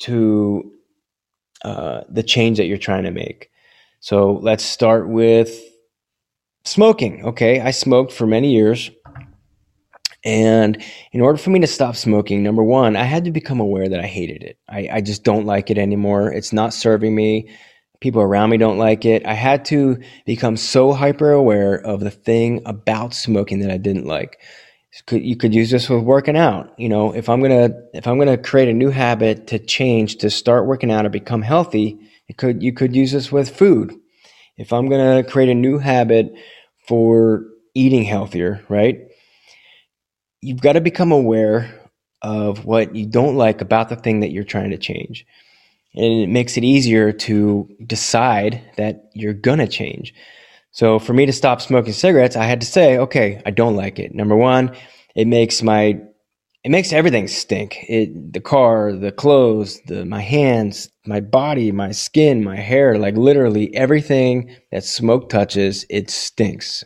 to 0.00 0.72
uh, 1.64 2.02
the 2.08 2.22
change 2.22 2.58
that 2.58 2.66
you're 2.66 2.78
trying 2.78 3.04
to 3.04 3.10
make. 3.10 3.50
So 4.00 4.38
let's 4.42 4.64
start 4.64 5.08
with 5.08 5.60
smoking. 6.64 7.24
Okay, 7.24 7.60
I 7.60 7.70
smoked 7.70 8.12
for 8.12 8.26
many 8.26 8.52
years. 8.52 8.90
And 10.24 10.82
in 11.12 11.20
order 11.20 11.38
for 11.38 11.50
me 11.50 11.60
to 11.60 11.66
stop 11.66 11.96
smoking, 11.96 12.42
number 12.42 12.62
one, 12.62 12.96
I 12.96 13.04
had 13.04 13.24
to 13.24 13.30
become 13.30 13.60
aware 13.60 13.88
that 13.88 14.00
I 14.00 14.06
hated 14.06 14.42
it. 14.42 14.58
I, 14.68 14.88
I 14.92 15.00
just 15.00 15.24
don't 15.24 15.46
like 15.46 15.70
it 15.70 15.78
anymore. 15.78 16.32
It's 16.32 16.52
not 16.52 16.74
serving 16.74 17.14
me. 17.14 17.50
People 18.00 18.22
around 18.22 18.50
me 18.50 18.56
don't 18.56 18.78
like 18.78 19.04
it. 19.04 19.24
I 19.26 19.34
had 19.34 19.64
to 19.66 19.98
become 20.26 20.56
so 20.56 20.92
hyper 20.92 21.32
aware 21.32 21.74
of 21.74 22.00
the 22.00 22.10
thing 22.10 22.62
about 22.66 23.14
smoking 23.14 23.60
that 23.60 23.70
I 23.70 23.76
didn't 23.76 24.06
like. 24.06 24.40
You 25.10 25.36
could 25.36 25.54
use 25.54 25.70
this 25.70 25.88
with 25.88 26.02
working 26.02 26.36
out. 26.36 26.74
You 26.78 26.88
know, 26.88 27.14
if 27.14 27.28
I'm 27.28 27.40
gonna 27.40 27.70
if 27.94 28.06
I'm 28.06 28.18
gonna 28.18 28.38
create 28.38 28.68
a 28.68 28.72
new 28.72 28.90
habit 28.90 29.46
to 29.48 29.58
change 29.58 30.16
to 30.16 30.30
start 30.30 30.66
working 30.66 30.90
out 30.90 31.06
or 31.06 31.10
become 31.10 31.42
healthy, 31.42 31.98
it 32.26 32.38
could 32.38 32.62
you 32.62 32.72
could 32.72 32.96
use 32.96 33.12
this 33.12 33.30
with 33.30 33.54
food. 33.54 33.94
If 34.56 34.72
I'm 34.72 34.88
gonna 34.88 35.22
create 35.22 35.48
a 35.48 35.54
new 35.54 35.78
habit 35.78 36.32
for 36.88 37.44
eating 37.74 38.02
healthier, 38.02 38.64
right? 38.68 39.09
You've 40.42 40.60
got 40.60 40.72
to 40.72 40.80
become 40.80 41.12
aware 41.12 41.74
of 42.22 42.64
what 42.64 42.94
you 42.94 43.06
don't 43.06 43.36
like 43.36 43.60
about 43.60 43.88
the 43.88 43.96
thing 43.96 44.20
that 44.20 44.30
you're 44.30 44.44
trying 44.44 44.70
to 44.70 44.78
change. 44.78 45.26
And 45.94 46.22
it 46.22 46.28
makes 46.28 46.56
it 46.56 46.64
easier 46.64 47.12
to 47.12 47.68
decide 47.84 48.62
that 48.76 49.10
you're 49.14 49.34
going 49.34 49.58
to 49.58 49.66
change. 49.66 50.14
So 50.72 50.98
for 50.98 51.12
me 51.12 51.26
to 51.26 51.32
stop 51.32 51.60
smoking 51.60 51.92
cigarettes, 51.92 52.36
I 52.36 52.44
had 52.44 52.60
to 52.60 52.66
say, 52.66 52.98
okay, 52.98 53.42
I 53.44 53.50
don't 53.50 53.76
like 53.76 53.98
it. 53.98 54.14
Number 54.14 54.36
one, 54.36 54.76
it 55.14 55.26
makes 55.26 55.62
my 55.62 56.00
it 56.62 56.70
makes 56.70 56.92
everything 56.92 57.26
stink. 57.26 57.78
It 57.88 58.32
the 58.32 58.40
car, 58.40 58.92
the 58.92 59.10
clothes, 59.10 59.80
the 59.86 60.04
my 60.04 60.20
hands, 60.20 60.90
my 61.06 61.20
body, 61.20 61.72
my 61.72 61.90
skin, 61.90 62.44
my 62.44 62.56
hair, 62.56 62.98
like 62.98 63.16
literally 63.16 63.74
everything 63.74 64.54
that 64.70 64.84
smoke 64.84 65.28
touches, 65.28 65.86
it 65.88 66.10
stinks. 66.10 66.84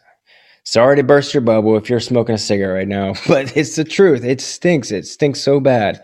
Sorry 0.64 0.96
to 0.96 1.02
burst 1.02 1.34
your 1.34 1.42
bubble 1.42 1.76
if 1.76 1.90
you're 1.90 2.00
smoking 2.00 2.34
a 2.34 2.38
cigarette 2.38 2.74
right 2.74 2.88
now, 2.88 3.14
but 3.28 3.56
it's 3.56 3.76
the 3.76 3.84
truth. 3.84 4.24
It 4.24 4.40
stinks. 4.40 4.90
It 4.90 5.06
stinks 5.06 5.40
so 5.40 5.60
bad. 5.60 6.02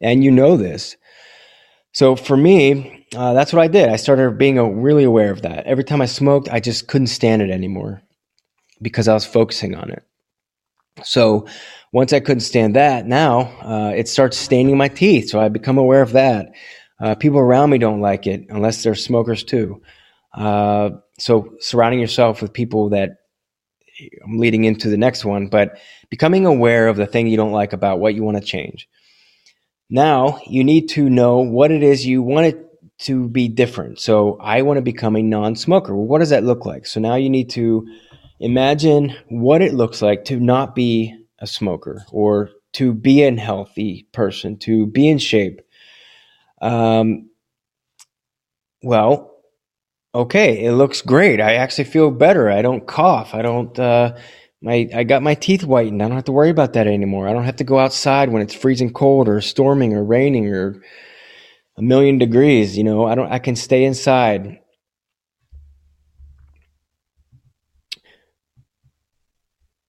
And 0.00 0.22
you 0.22 0.30
know 0.30 0.56
this. 0.56 0.96
So 1.92 2.16
for 2.16 2.36
me, 2.36 3.06
uh, 3.16 3.32
that's 3.32 3.52
what 3.52 3.62
I 3.62 3.68
did. 3.68 3.88
I 3.88 3.96
started 3.96 4.36
being 4.36 4.58
a, 4.58 4.68
really 4.68 5.04
aware 5.04 5.30
of 5.30 5.42
that. 5.42 5.66
Every 5.66 5.84
time 5.84 6.02
I 6.02 6.06
smoked, 6.06 6.48
I 6.50 6.60
just 6.60 6.88
couldn't 6.88 7.06
stand 7.06 7.40
it 7.40 7.50
anymore 7.50 8.02
because 8.82 9.08
I 9.08 9.14
was 9.14 9.24
focusing 9.24 9.74
on 9.74 9.90
it. 9.90 10.02
So 11.02 11.46
once 11.92 12.12
I 12.12 12.20
couldn't 12.20 12.40
stand 12.40 12.76
that, 12.76 13.06
now 13.06 13.40
uh, 13.62 13.92
it 13.94 14.08
starts 14.08 14.36
staining 14.36 14.76
my 14.76 14.88
teeth. 14.88 15.30
So 15.30 15.40
I 15.40 15.48
become 15.48 15.78
aware 15.78 16.02
of 16.02 16.12
that. 16.12 16.52
Uh, 17.00 17.14
people 17.14 17.38
around 17.38 17.70
me 17.70 17.78
don't 17.78 18.00
like 18.00 18.26
it 18.26 18.46
unless 18.48 18.82
they're 18.82 18.94
smokers 18.94 19.44
too. 19.44 19.80
Uh, 20.32 20.90
so 21.18 21.54
surrounding 21.60 22.00
yourself 22.00 22.42
with 22.42 22.52
people 22.52 22.90
that 22.90 23.18
I'm 24.24 24.38
leading 24.38 24.64
into 24.64 24.88
the 24.88 24.96
next 24.96 25.24
one, 25.24 25.48
but 25.48 25.78
becoming 26.10 26.46
aware 26.46 26.88
of 26.88 26.96
the 26.96 27.06
thing 27.06 27.26
you 27.26 27.36
don't 27.36 27.52
like 27.52 27.72
about 27.72 28.00
what 28.00 28.14
you 28.14 28.22
want 28.22 28.36
to 28.36 28.42
change. 28.42 28.88
Now 29.90 30.40
you 30.46 30.64
need 30.64 30.88
to 30.90 31.08
know 31.08 31.38
what 31.38 31.70
it 31.70 31.82
is 31.82 32.06
you 32.06 32.22
want 32.22 32.46
it 32.46 32.64
to 33.00 33.28
be 33.28 33.48
different. 33.48 34.00
So 34.00 34.38
I 34.40 34.62
want 34.62 34.78
to 34.78 34.82
become 34.82 35.16
a 35.16 35.22
non 35.22 35.56
smoker. 35.56 35.94
Well, 35.94 36.06
what 36.06 36.20
does 36.20 36.30
that 36.30 36.44
look 36.44 36.64
like? 36.64 36.86
So 36.86 37.00
now 37.00 37.16
you 37.16 37.28
need 37.28 37.50
to 37.50 37.86
imagine 38.40 39.14
what 39.28 39.62
it 39.62 39.74
looks 39.74 40.02
like 40.02 40.24
to 40.26 40.38
not 40.38 40.74
be 40.74 41.14
a 41.38 41.46
smoker 41.46 42.04
or 42.10 42.50
to 42.74 42.92
be 42.92 43.22
a 43.22 43.34
healthy 43.36 44.06
person, 44.12 44.58
to 44.58 44.86
be 44.86 45.08
in 45.08 45.18
shape. 45.18 45.60
Um, 46.60 47.30
well, 48.82 49.33
okay, 50.14 50.64
it 50.64 50.72
looks 50.72 51.02
great. 51.02 51.40
I 51.40 51.54
actually 51.54 51.84
feel 51.84 52.10
better. 52.10 52.50
I 52.50 52.62
don't 52.62 52.86
cough. 52.86 53.34
I 53.34 53.42
don't, 53.42 53.76
uh, 53.78 54.16
my, 54.62 54.88
I 54.94 55.04
got 55.04 55.22
my 55.22 55.34
teeth 55.34 55.62
whitened. 55.62 56.02
I 56.02 56.06
don't 56.06 56.16
have 56.16 56.24
to 56.24 56.32
worry 56.32 56.50
about 56.50 56.74
that 56.74 56.86
anymore. 56.86 57.28
I 57.28 57.32
don't 57.32 57.44
have 57.44 57.56
to 57.56 57.64
go 57.64 57.78
outside 57.78 58.30
when 58.30 58.40
it's 58.40 58.54
freezing 58.54 58.92
cold 58.92 59.28
or 59.28 59.40
storming 59.40 59.94
or 59.94 60.04
raining 60.04 60.48
or 60.54 60.80
a 61.76 61.82
million 61.82 62.18
degrees. 62.18 62.78
You 62.78 62.84
know, 62.84 63.04
I 63.04 63.14
don't, 63.14 63.30
I 63.30 63.40
can 63.40 63.56
stay 63.56 63.84
inside. 63.84 64.60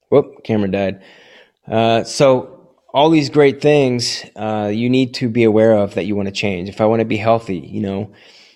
Whoop, 0.09 0.43
camera 0.43 0.69
died. 0.69 1.03
Uh, 1.67 2.03
so 2.03 2.73
all 2.93 3.09
these 3.09 3.29
great 3.29 3.61
things 3.61 4.23
uh, 4.35 4.71
you 4.73 4.89
need 4.89 5.13
to 5.15 5.29
be 5.29 5.43
aware 5.43 5.73
of 5.73 5.95
that 5.95 6.05
you 6.05 6.15
want 6.15 6.27
to 6.27 6.31
change. 6.31 6.69
If 6.69 6.79
I 6.81 6.85
want 6.85 7.01
to 7.01 7.05
be 7.05 7.17
healthy, 7.17 7.57
you 7.57 7.81
know, 7.81 8.13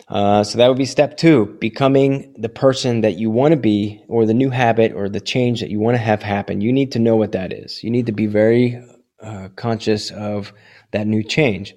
uh, 0.09 0.43
so 0.43 0.57
that 0.57 0.67
would 0.67 0.77
be 0.77 0.85
step 0.85 1.17
two, 1.17 1.57
becoming 1.59 2.33
the 2.37 2.49
person 2.49 3.01
that 3.01 3.17
you 3.17 3.29
want 3.29 3.51
to 3.51 3.59
be, 3.59 4.03
or 4.07 4.25
the 4.25 4.33
new 4.33 4.49
habit, 4.49 4.93
or 4.93 5.07
the 5.07 5.21
change 5.21 5.61
that 5.61 5.69
you 5.69 5.79
want 5.79 5.95
to 5.95 6.01
have 6.01 6.23
happen. 6.23 6.61
You 6.61 6.73
need 6.73 6.93
to 6.93 6.99
know 6.99 7.15
what 7.15 7.33
that 7.33 7.53
is. 7.53 7.83
You 7.83 7.91
need 7.91 8.07
to 8.07 8.11
be 8.11 8.25
very 8.25 8.83
uh, 9.21 9.49
conscious 9.55 10.11
of 10.11 10.51
that 10.91 11.05
new 11.05 11.23
change. 11.23 11.75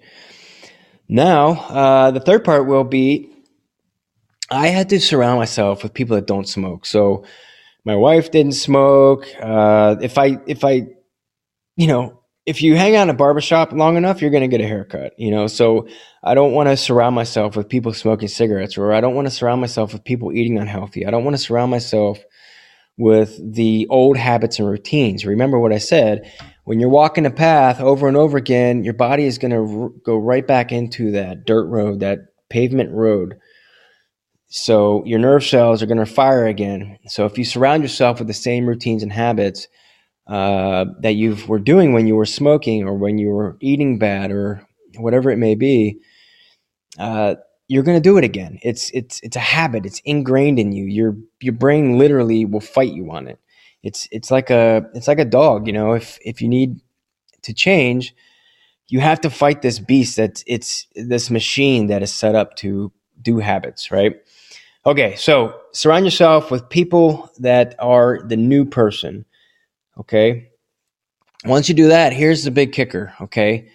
Now, 1.09 1.51
uh, 1.51 2.11
the 2.11 2.21
third 2.21 2.45
part 2.45 2.67
will 2.67 2.85
be 2.85 3.29
I 4.51 4.69
had 4.69 4.91
to 4.91 5.01
surround 5.01 5.39
myself 5.39 5.83
with 5.83 5.95
people 5.95 6.17
that 6.17 6.27
don't 6.27 6.49
smoke. 6.49 6.87
So 6.87 7.25
my 7.85 7.97
wife 7.97 8.31
didn't 8.31 8.53
smoke. 8.53 9.27
Uh, 9.41 9.97
if 10.01 10.19
I 10.19 10.39
if 10.47 10.65
I 10.65 10.87
you 11.77 11.87
know, 11.87 12.22
if 12.45 12.63
you 12.63 12.77
hang 12.77 12.97
out 12.97 13.05
in 13.05 13.11
a 13.11 13.15
barbershop 13.15 13.73
long 13.73 13.97
enough, 13.97 14.21
you're 14.21 14.31
going 14.31 14.43
to 14.43 14.49
get 14.49 14.65
a 14.65 14.67
haircut, 14.67 15.13
you 15.17 15.31
know? 15.31 15.47
So 15.47 15.87
I 16.23 16.35
don't 16.35 16.53
want 16.53 16.69
to 16.69 16.77
surround 16.77 17.15
myself 17.15 17.57
with 17.57 17.69
people 17.69 17.93
smoking 17.95 18.29
cigarettes 18.29 18.77
or 18.77 18.93
I 18.93 19.01
don't 19.01 19.15
want 19.15 19.27
to 19.27 19.31
surround 19.35 19.61
myself 19.61 19.93
with 19.93 20.05
people 20.05 20.33
eating 20.33 20.59
unhealthy. 20.59 21.07
I 21.07 21.11
don't 21.11 21.25
want 21.25 21.37
to 21.37 21.43
surround 21.43 21.71
myself 21.71 22.19
with 22.99 23.39
the 23.55 23.87
old 23.91 24.17
habits 24.17 24.59
and 24.59 24.69
routines. 24.69 25.25
Remember 25.25 25.59
what 25.59 25.73
I 25.73 25.79
said, 25.79 26.31
when 26.65 26.79
you're 26.79 26.89
walking 26.89 27.27
a 27.27 27.31
path 27.31 27.81
over 27.81 28.09
and 28.09 28.17
over 28.17 28.37
again, 28.37 28.85
your 28.85 28.95
body 28.95 29.25
is 29.25 29.39
going 29.39 29.53
to 29.53 29.83
r- 29.83 29.91
go 30.05 30.17
right 30.17 30.47
back 30.47 30.73
into 30.73 31.13
that 31.13 31.45
dirt 31.45 31.67
road, 31.67 32.01
that 32.01 32.19
pavement 32.51 32.91
road. 32.93 33.39
So 34.49 35.03
your 35.07 35.19
nerve 35.19 35.45
cells 35.45 35.83
are 35.83 35.87
going 35.87 35.99
to 35.99 36.07
fire 36.07 36.47
again. 36.47 36.99
So 37.07 37.25
if 37.25 37.39
you 37.39 37.45
surround 37.45 37.83
yourself 37.83 38.19
with 38.19 38.29
the 38.29 38.35
same 38.35 38.67
routines 38.67 39.03
and 39.03 39.13
habits, 39.13 39.67
uh, 40.26 40.87
that 41.00 41.14
you 41.14 41.37
were 41.49 41.59
doing 41.59 41.93
when 41.93 42.07
you 42.07 42.17
were 42.17 42.26
smoking 42.26 42.85
or 42.85 42.95
when 42.95 43.19
you 43.19 43.29
were 43.29 43.57
eating 43.61 43.99
bad 43.99 44.31
or 44.31 44.67
whatever 44.97 45.31
it 45.31 45.37
may 45.37 45.55
be, 45.55 45.99
uh, 46.99 47.35
you're 47.69 47.83
going 47.83 47.97
to 47.97 48.02
do 48.02 48.19
it 48.19 48.25
again. 48.25 48.59
It's 48.62 48.91
it's 48.91 49.21
it's 49.21 49.37
a 49.37 49.41
habit. 49.41 49.87
It's 49.87 50.00
ingrained 50.05 50.59
in 50.59 50.73
you. 50.73 50.85
Your 50.85 51.17
your 51.41 51.55
brain 51.55 51.99
literally 51.99 52.45
will 52.45 52.61
fight 52.61 52.93
you 52.93 53.11
on 53.11 53.29
it. 53.29 53.38
It's 53.83 54.09
it's 54.12 54.31
like 54.31 54.50
a 54.50 54.87
it's 54.95 55.09
like 55.09 55.19
a 55.19 55.25
dog. 55.25 55.67
You 55.67 55.73
know, 55.73 55.93
if 55.93 56.19
if 56.23 56.43
you 56.43 56.49
need 56.49 56.81
to 57.43 57.55
change, 57.55 58.14
you 58.88 59.00
have 59.00 59.21
to 59.23 59.31
fight 59.31 59.62
this 59.62 59.79
beast. 59.79 60.17
That's 60.17 60.45
it's 60.47 60.87
this 60.95 61.31
machine 61.31 61.87
that 61.87 62.02
is 62.02 62.14
set 62.14 62.35
up 62.35 62.57
to 62.57 62.93
do 63.21 63.38
habits, 63.38 63.91
right? 63.91 64.17
Okay, 64.85 65.14
so 65.17 65.59
surround 65.73 66.05
yourself 66.05 66.50
with 66.50 66.69
people 66.69 67.31
that 67.38 67.75
are 67.79 68.21
the 68.26 68.37
new 68.37 68.64
person 68.64 69.25
Okay. 69.99 70.49
Once 71.45 71.69
you 71.69 71.75
do 71.75 71.89
that, 71.89 72.13
here's 72.13 72.45
the 72.45 72.51
big 72.51 72.73
kicker. 72.73 73.13
Okay. 73.21 73.69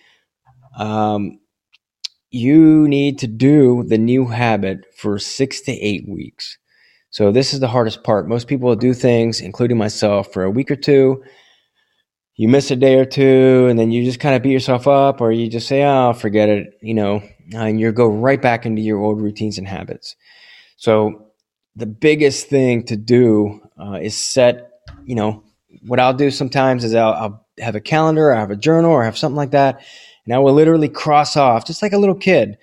Um, 0.77 1.39
you 2.29 2.87
need 2.87 3.19
to 3.19 3.27
do 3.27 3.83
the 3.83 3.97
new 3.97 4.25
habit 4.25 4.85
for 4.95 5.17
six 5.17 5.61
to 5.61 5.71
eight 5.71 6.07
weeks. 6.07 6.57
So 7.09 7.31
this 7.31 7.53
is 7.53 7.59
the 7.59 7.67
hardest 7.67 8.03
part. 8.03 8.27
Most 8.27 8.47
people 8.47 8.75
do 8.75 8.93
things, 8.93 9.41
including 9.41 9.77
myself, 9.77 10.31
for 10.33 10.43
a 10.43 10.51
week 10.51 10.69
or 10.69 10.75
two. 10.75 11.23
You 12.35 12.47
miss 12.47 12.69
a 12.69 12.75
day 12.75 12.99
or 12.99 13.05
two, 13.05 13.67
and 13.69 13.79
then 13.79 13.89
you 13.91 14.03
just 14.03 14.19
kind 14.19 14.35
of 14.35 14.43
beat 14.43 14.51
yourself 14.51 14.87
up, 14.87 15.21
or 15.21 15.31
you 15.31 15.49
just 15.49 15.67
say, 15.67 15.83
"Oh, 15.83 16.13
forget 16.13 16.49
it," 16.49 16.77
you 16.81 16.93
know, 16.93 17.23
and 17.55 17.79
you 17.79 17.91
go 17.91 18.07
right 18.07 18.39
back 18.41 18.65
into 18.65 18.81
your 18.81 18.99
old 18.99 19.19
routines 19.19 19.57
and 19.57 19.67
habits. 19.67 20.15
So 20.75 21.31
the 21.75 21.87
biggest 21.87 22.47
thing 22.47 22.83
to 22.83 22.95
do 22.95 23.61
uh, 23.79 23.99
is 24.01 24.15
set, 24.15 24.69
you 25.05 25.15
know, 25.15 25.43
what 25.81 25.99
I'll 25.99 26.13
do 26.13 26.31
sometimes 26.31 26.83
is 26.83 26.93
I'll, 26.93 27.13
I'll 27.13 27.47
have 27.59 27.75
a 27.75 27.81
calendar, 27.81 28.31
I 28.31 28.39
have 28.39 28.51
a 28.51 28.55
journal, 28.55 28.91
or 28.91 29.01
I 29.01 29.05
have 29.05 29.17
something 29.17 29.35
like 29.35 29.51
that, 29.51 29.81
and 30.25 30.33
I 30.33 30.39
will 30.39 30.53
literally 30.53 30.89
cross 30.89 31.37
off, 31.37 31.65
just 31.65 31.81
like 31.81 31.93
a 31.93 31.97
little 31.97 32.15
kid. 32.15 32.57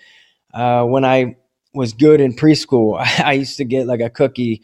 Uh, 0.53 0.85
when 0.85 1.05
I 1.05 1.37
was 1.73 1.93
good 1.93 2.21
in 2.21 2.35
preschool, 2.35 2.99
I 3.25 3.33
used 3.33 3.57
to 3.59 3.65
get 3.65 3.87
like 3.87 4.01
a 4.01 4.11
cookie. 4.11 4.63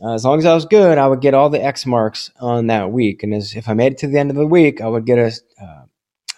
Uh, 0.00 0.14
as 0.14 0.24
long 0.24 0.38
as 0.38 0.46
I 0.46 0.54
was 0.54 0.66
good, 0.66 0.98
I 0.98 1.06
would 1.06 1.20
get 1.20 1.34
all 1.34 1.48
the 1.48 1.64
X 1.64 1.86
marks 1.86 2.30
on 2.40 2.66
that 2.68 2.92
week, 2.92 3.22
and 3.22 3.34
as, 3.34 3.54
if 3.54 3.68
I 3.68 3.74
made 3.74 3.92
it 3.92 3.98
to 3.98 4.08
the 4.08 4.18
end 4.18 4.30
of 4.30 4.36
the 4.36 4.46
week, 4.46 4.80
I 4.80 4.88
would 4.88 5.06
get 5.06 5.18
a, 5.18 5.32
uh, 5.62 5.84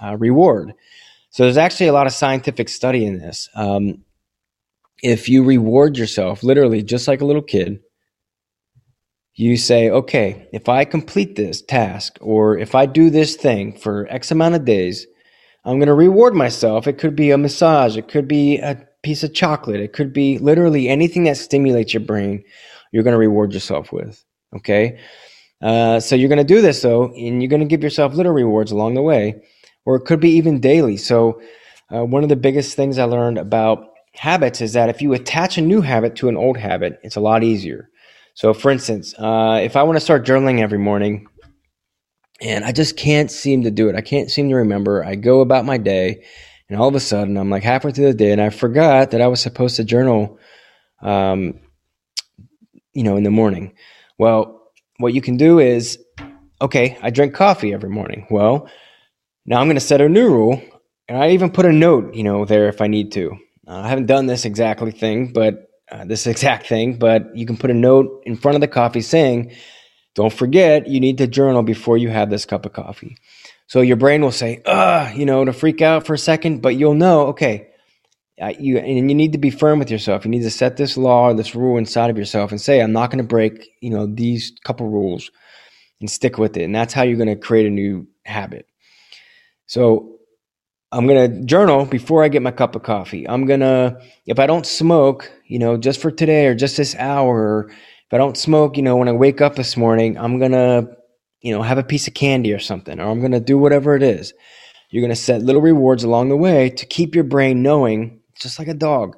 a 0.01 0.17
reward. 0.17 0.75
So 1.31 1.43
there's 1.43 1.57
actually 1.57 1.89
a 1.89 1.93
lot 1.93 2.07
of 2.07 2.13
scientific 2.13 2.69
study 2.69 3.05
in 3.05 3.19
this. 3.19 3.49
Um, 3.55 4.05
if 5.03 5.29
you 5.29 5.45
reward 5.45 5.97
yourself, 5.97 6.43
literally 6.43 6.83
just 6.83 7.07
like 7.07 7.21
a 7.21 7.25
little 7.25 7.43
kid, 7.43 7.81
you 9.39 9.57
say, 9.57 9.89
okay, 9.89 10.49
if 10.53 10.69
I 10.69 10.85
complete 10.85 11.37
this 11.37 11.63
task 11.63 12.19
or 12.21 12.59
if 12.59 12.75
I 12.75 12.87
do 12.87 13.09
this 13.09 13.37
thing 13.37 13.73
for 13.73 14.09
X 14.11 14.33
amount 14.33 14.57
of 14.57 14.65
days, 14.65 15.07
I'm 15.65 15.79
going 15.79 15.87
to 15.87 15.95
reward 15.95 16.35
myself. 16.35 16.89
It 16.89 16.99
could 16.99 17.15
be 17.15 17.31
a 17.31 17.39
massage, 17.39 17.97
it 17.97 18.09
could 18.09 18.27
be 18.27 18.59
a 18.59 18.85
piece 19.05 19.23
of 19.23 19.33
chocolate, 19.33 19.79
it 19.79 19.93
could 19.93 20.13
be 20.13 20.39
literally 20.39 20.89
anything 20.89 21.23
that 21.25 21.37
stimulates 21.37 21.95
your 21.95 22.01
brain, 22.01 22.43
you're 22.91 23.05
going 23.05 23.15
to 23.15 23.19
reward 23.19 23.53
yourself 23.53 23.93
with. 23.93 24.25
Okay. 24.57 24.99
Uh, 25.63 26.01
so 26.01 26.17
you're 26.17 26.29
going 26.29 26.39
to 26.39 26.55
do 26.55 26.61
this 26.61 26.83
though, 26.83 27.13
and 27.15 27.41
you're 27.41 27.49
going 27.49 27.63
to 27.63 27.67
give 27.67 27.85
yourself 27.85 28.15
little 28.15 28.33
rewards 28.33 28.73
along 28.73 28.95
the 28.95 29.03
way, 29.03 29.41
or 29.85 29.95
it 29.95 30.05
could 30.05 30.19
be 30.19 30.31
even 30.31 30.59
daily. 30.59 30.97
So, 30.97 31.41
uh, 31.95 32.05
one 32.05 32.25
of 32.25 32.29
the 32.29 32.37
biggest 32.37 32.75
things 32.75 32.99
I 32.99 33.05
learned 33.05 33.39
about 33.39 33.95
habits 34.15 34.61
is 34.61 34.73
that 34.73 34.89
if 34.89 35.01
you 35.01 35.13
attach 35.13 35.57
a 35.57 35.63
new 35.63 35.81
habit 35.81 36.17
to 36.17 36.29
an 36.29 36.37
old 36.37 36.57
habit, 36.57 36.99
it's 37.05 37.17
a 37.17 37.21
lot 37.21 37.45
easier. 37.45 37.89
So, 38.39 38.55
for 38.55 38.71
instance, 38.71 39.15
uh, 39.19 39.59
if 39.65 39.75
I 39.75 39.83
want 39.83 39.97
to 39.97 40.01
start 40.01 40.25
journaling 40.25 40.61
every 40.61 40.79
morning 40.79 41.27
and 42.41 42.65
I 42.65 42.71
just 42.71 42.97
can't 42.97 43.33
seem 43.33 43.65
to 43.65 43.71
do 43.73 43.89
it, 43.89 43.97
I 43.97 44.01
can't 44.01 44.31
seem 44.31 44.49
to 44.51 44.55
remember, 44.55 45.05
I 45.05 45.17
go 45.17 45.41
about 45.41 45.65
my 45.65 45.77
day 45.77 46.25
and 46.69 46.81
all 46.81 46.87
of 46.87 46.95
a 46.95 47.01
sudden 47.01 47.37
I'm 47.37 47.51
like 47.51 47.65
halfway 47.65 47.91
through 47.91 48.07
the 48.07 48.15
day 48.15 48.31
and 48.31 48.41
I 48.41 48.51
forgot 48.51 49.11
that 49.11 49.21
I 49.21 49.27
was 49.27 49.41
supposed 49.41 49.75
to 49.75 49.85
journal, 49.85 50.39
um, 51.03 51.59
you 52.93 53.03
know, 53.03 53.17
in 53.17 53.25
the 53.25 53.33
morning. 53.33 53.75
Well, 54.19 54.71
what 54.99 55.15
you 55.15 55.21
can 55.21 55.37
do 55.37 55.59
is, 55.59 55.99
okay, 56.63 56.97
I 57.03 57.11
drink 57.11 57.35
coffee 57.35 57.75
every 57.75 57.91
morning. 57.91 58.29
Well, 58.31 58.71
now 59.47 59.59
I'm 59.59 59.67
going 59.67 59.75
to 59.75 59.81
set 59.81 60.01
a 60.01 60.09
new 60.09 60.29
rule 60.29 60.63
and 61.09 61.19
I 61.19 61.31
even 61.31 61.51
put 61.51 61.67
a 61.67 61.73
note, 61.73 62.15
you 62.15 62.23
know, 62.23 62.45
there 62.45 62.69
if 62.69 62.81
I 62.81 62.87
need 62.87 63.11
to. 63.15 63.33
Uh, 63.67 63.81
I 63.81 63.89
haven't 63.89 64.07
done 64.07 64.27
this 64.27 64.45
exactly 64.45 64.93
thing, 64.93 65.33
but 65.33 65.68
uh, 65.91 66.05
this 66.05 66.27
exact 66.33 66.67
thing, 66.67 66.99
but 66.99 67.37
you 67.37 67.47
can 67.47 67.57
put 67.57 67.71
a 67.71 67.75
note 67.75 68.23
in 68.25 68.37
front 68.37 68.55
of 68.55 68.61
the 68.61 68.69
coffee 68.69 69.01
saying, 69.01 69.53
don't 70.15 70.33
forget, 70.33 70.89
you 70.89 70.99
need 70.99 71.19
to 71.19 71.29
journal 71.29 71.63
before 71.63 71.97
you 71.97 72.09
have 72.09 72.29
this 72.29 72.45
cup 72.45 72.67
of 72.67 72.73
coffee. 72.73 73.17
So 73.69 73.83
your 73.83 73.97
brain 73.97 74.23
will 74.23 74.33
say, 74.33 74.63
"uh," 74.65 75.13
you 75.15 75.27
know, 75.27 75.45
to 75.45 75.53
freak 75.53 75.83
out 75.83 76.07
for 76.07 76.15
a 76.15 76.19
second, 76.19 76.63
but 76.63 76.75
you'll 76.75 76.95
know, 76.95 77.29
okay, 77.29 77.69
uh, 78.41 78.53
you 78.59 78.79
and 78.79 79.09
you 79.11 79.15
need 79.15 79.33
to 79.33 79.39
be 79.39 79.51
firm 79.51 79.79
with 79.79 79.91
yourself. 79.91 80.25
You 80.25 80.31
need 80.31 80.43
to 80.43 80.51
set 80.51 80.77
this 80.77 80.97
law 80.97 81.33
this 81.35 81.55
rule 81.55 81.77
inside 81.79 82.11
of 82.11 82.19
yourself 82.19 82.51
and 82.51 82.61
say, 82.61 82.81
"I'm 82.81 82.93
not 82.93 83.11
going 83.11 83.19
to 83.19 83.25
break, 83.25 83.69
you 83.81 83.91
know, 83.91 84.07
these 84.07 84.53
couple 84.65 84.89
rules," 84.89 85.31
and 86.01 86.11
stick 86.11 86.39
with 86.39 86.57
it. 86.57 86.65
And 86.65 86.75
that's 86.75 86.95
how 86.95 87.03
you're 87.03 87.17
going 87.17 87.29
to 87.29 87.37
create 87.37 87.67
a 87.67 87.71
new 87.71 88.09
habit. 88.25 88.67
So 89.67 90.18
I'm 90.91 91.07
going 91.07 91.31
to 91.31 91.45
journal 91.45 91.85
before 91.85 92.25
I 92.25 92.29
get 92.29 92.43
my 92.43 92.51
cup 92.51 92.75
of 92.75 92.83
coffee. 92.83 93.29
I'm 93.29 93.47
going 93.47 93.61
to, 93.61 94.01
if 94.27 94.39
I 94.39 94.47
don't 94.47 94.67
smoke, 94.67 95.31
you 95.47 95.59
know, 95.59 95.77
just 95.77 96.01
for 96.01 96.11
today 96.11 96.47
or 96.47 96.55
just 96.55 96.77
this 96.77 96.95
hour, 96.97 97.69
if 97.71 98.13
I 98.13 98.17
don't 98.17 98.37
smoke, 98.37 98.77
you 98.77 98.83
know, 98.83 98.97
when 98.97 99.09
I 99.09 99.13
wake 99.13 99.41
up 99.41 99.55
this 99.55 99.77
morning, 99.77 100.17
I'm 100.17 100.39
going 100.39 100.53
to 100.53 100.97
you 101.41 101.53
know, 101.55 101.63
have 101.63 101.79
a 101.79 101.85
piece 101.85 102.09
of 102.09 102.15
candy 102.15 102.53
or 102.53 102.59
something, 102.59 102.99
or 102.99 103.09
I'm 103.09 103.21
going 103.21 103.33
to 103.33 103.41
do 103.41 103.59
whatever 103.59 103.95
it 103.95 104.03
is. 104.03 104.33
You're 104.91 105.03
going 105.03 105.15
to 105.15 105.17
set 105.17 105.43
little 105.43 105.63
rewards 105.63 106.05
along 106.05 106.29
the 106.29 106.37
way 106.37 106.71
to 106.71 106.87
keep 106.87 107.15
your 107.15 107.25
brain 107.25 107.63
knowing, 107.63 108.21
just 108.41 108.59
like 108.59 108.69
a 108.69 108.75
dog, 108.75 109.17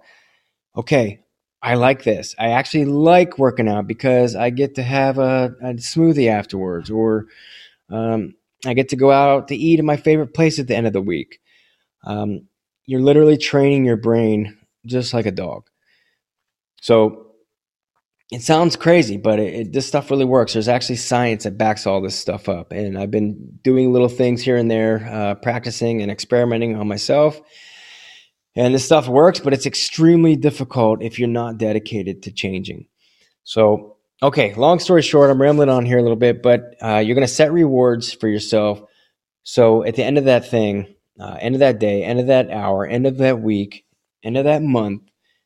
okay, 0.77 1.21
I 1.63 1.75
like 1.75 2.03
this. 2.05 2.35
I 2.39 2.49
actually 2.49 2.87
like 2.87 3.39
working 3.39 3.69
out 3.69 3.87
because 3.87 4.35
I 4.35 4.51
get 4.51 4.75
to 4.77 4.83
have 4.83 5.19
a, 5.19 5.55
a 5.63 5.75
smoothie 5.75 6.31
afterwards, 6.31 6.91
or 6.91 7.27
um, 7.91 8.35
I 8.67 8.75
get 8.75 8.91
to 8.91 8.97
go 8.97 9.11
out 9.11 9.49
to 9.49 9.57
eat 9.57 9.79
at 9.79 9.85
my 9.85 9.97
favorite 9.97 10.35
place 10.35 10.59
at 10.59 10.67
the 10.67 10.77
end 10.77 10.87
of 10.87 10.93
the 10.93 11.03
week. 11.03 11.39
Um, 12.05 12.49
you're 12.87 13.01
literally 13.01 13.37
training 13.37 13.85
your 13.85 13.97
brain 13.97 14.59
just 14.87 15.13
like 15.13 15.27
a 15.27 15.31
dog. 15.31 15.69
So 16.81 17.27
it 18.31 18.43
sounds 18.43 18.77
crazy, 18.77 19.17
but 19.17 19.41
it, 19.41 19.55
it, 19.55 19.73
this 19.73 19.87
stuff 19.87 20.11
really 20.11 20.25
works. 20.25 20.53
There's 20.53 20.69
actually 20.69 20.97
science 20.97 21.45
that 21.45 21.59
backs 21.59 21.87
all 21.87 22.01
this 22.01 22.17
stuff 22.17 22.49
up. 22.49 22.73
And 22.73 22.97
I've 22.97 23.11
been 23.11 23.59
doing 23.63 23.93
little 23.93 24.09
things 24.09 24.41
here 24.41 24.57
and 24.57 24.71
there, 24.71 25.09
uh, 25.11 25.35
practicing 25.35 26.01
and 26.01 26.11
experimenting 26.11 26.77
on 26.77 26.87
myself. 26.87 27.41
And 28.57 28.75
this 28.75 28.85
stuff 28.85 29.09
works, 29.09 29.41
but 29.41 29.53
it's 29.53 29.67
extremely 29.67 30.37
difficult 30.37 31.03
if 31.03 31.19
you're 31.19 31.29
not 31.29 31.59
dedicated 31.59 32.23
to 32.25 32.33
changing. 32.33 32.87
So, 33.45 33.97
okay, 34.23 34.55
long 34.55 34.79
story 34.79 35.03
short, 35.03 35.31
I'm 35.31 35.41
rambling 35.41 35.69
on 35.69 35.85
here 35.85 35.99
a 35.99 36.03
little 36.03 36.17
bit, 36.17 36.43
but 36.43 36.77
uh, 36.83 36.99
you're 36.99 37.15
going 37.15 37.27
to 37.27 37.33
set 37.33 37.53
rewards 37.53 38.13
for 38.13 38.29
yourself. 38.29 38.81
So 39.43 39.85
at 39.85 39.97
the 39.97 40.05
end 40.05 40.19
of 40.19 40.25
that 40.25 40.49
thing, 40.49 40.95
uh, 41.21 41.37
end 41.41 41.55
of 41.55 41.61
that 41.61 41.79
day, 41.79 42.03
end 42.03 42.19
of 42.19 42.27
that 42.29 42.51
hour, 42.51 42.87
end 42.87 43.07
of 43.07 43.19
that 43.19 43.41
week, 43.41 43.85
end 44.23 44.37
of 44.37 44.45
that 44.45 44.63
month, 44.63 45.03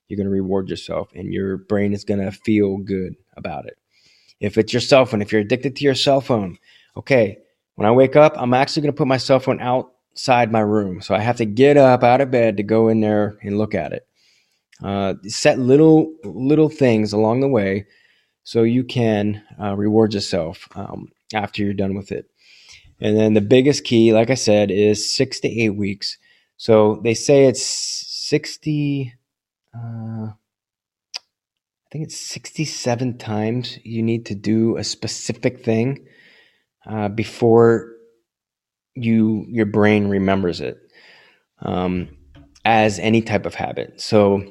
you're 0.08 0.16
going 0.16 0.26
to 0.26 0.30
reward 0.30 0.68
yourself 0.68 1.10
and 1.14 1.32
your 1.32 1.56
brain 1.56 1.92
is 1.92 2.04
going 2.04 2.20
to 2.20 2.30
feel 2.30 2.76
good 2.78 3.14
about 3.36 3.66
it. 3.66 3.76
If 4.40 4.58
it's 4.58 4.72
your 4.72 4.80
cell 4.80 5.06
phone, 5.06 5.22
if 5.22 5.32
you're 5.32 5.40
addicted 5.40 5.76
to 5.76 5.84
your 5.84 5.94
cell 5.94 6.20
phone, 6.20 6.58
okay, 6.96 7.38
when 7.74 7.88
I 7.88 7.92
wake 7.92 8.14
up, 8.14 8.34
I'm 8.36 8.54
actually 8.54 8.82
going 8.82 8.92
to 8.92 8.98
put 8.98 9.08
my 9.08 9.16
cell 9.16 9.40
phone 9.40 9.60
outside 9.60 10.52
my 10.52 10.60
room. 10.60 11.00
So 11.00 11.14
I 11.14 11.20
have 11.20 11.38
to 11.38 11.44
get 11.44 11.76
up 11.76 12.04
out 12.04 12.20
of 12.20 12.30
bed 12.30 12.58
to 12.58 12.62
go 12.62 12.88
in 12.88 13.00
there 13.00 13.36
and 13.42 13.58
look 13.58 13.74
at 13.74 13.92
it. 13.92 14.06
Uh, 14.82 15.14
set 15.26 15.58
little 15.58 16.12
little 16.24 16.68
things 16.68 17.12
along 17.12 17.40
the 17.40 17.48
way 17.48 17.86
so 18.42 18.64
you 18.64 18.84
can 18.84 19.42
uh, 19.62 19.74
reward 19.74 20.12
yourself 20.12 20.68
um, 20.74 21.08
after 21.32 21.62
you're 21.62 21.72
done 21.72 21.94
with 21.94 22.12
it. 22.12 22.26
And 23.04 23.18
then 23.18 23.34
the 23.34 23.42
biggest 23.42 23.84
key, 23.84 24.14
like 24.14 24.30
I 24.30 24.34
said, 24.34 24.70
is 24.70 25.14
six 25.14 25.38
to 25.40 25.48
eight 25.48 25.76
weeks. 25.76 26.16
So 26.56 27.00
they 27.04 27.12
say 27.12 27.44
it's 27.44 27.62
60 27.62 29.12
uh, 29.76 30.28
I 31.84 31.92
think 31.92 32.04
it's 32.04 32.16
67 32.16 33.18
times 33.18 33.78
you 33.84 34.02
need 34.02 34.26
to 34.26 34.34
do 34.34 34.76
a 34.78 34.84
specific 34.84 35.62
thing 35.64 36.06
uh, 36.86 37.08
before 37.08 37.92
you 38.94 39.44
your 39.48 39.66
brain 39.66 40.08
remembers 40.08 40.60
it 40.60 40.78
um, 41.60 42.08
as 42.64 42.98
any 42.98 43.20
type 43.20 43.44
of 43.44 43.54
habit. 43.54 44.00
So 44.00 44.42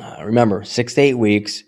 uh, 0.00 0.24
remember, 0.24 0.64
six 0.64 0.94
to 0.94 1.02
eight 1.02 1.14
weeks, 1.14 1.62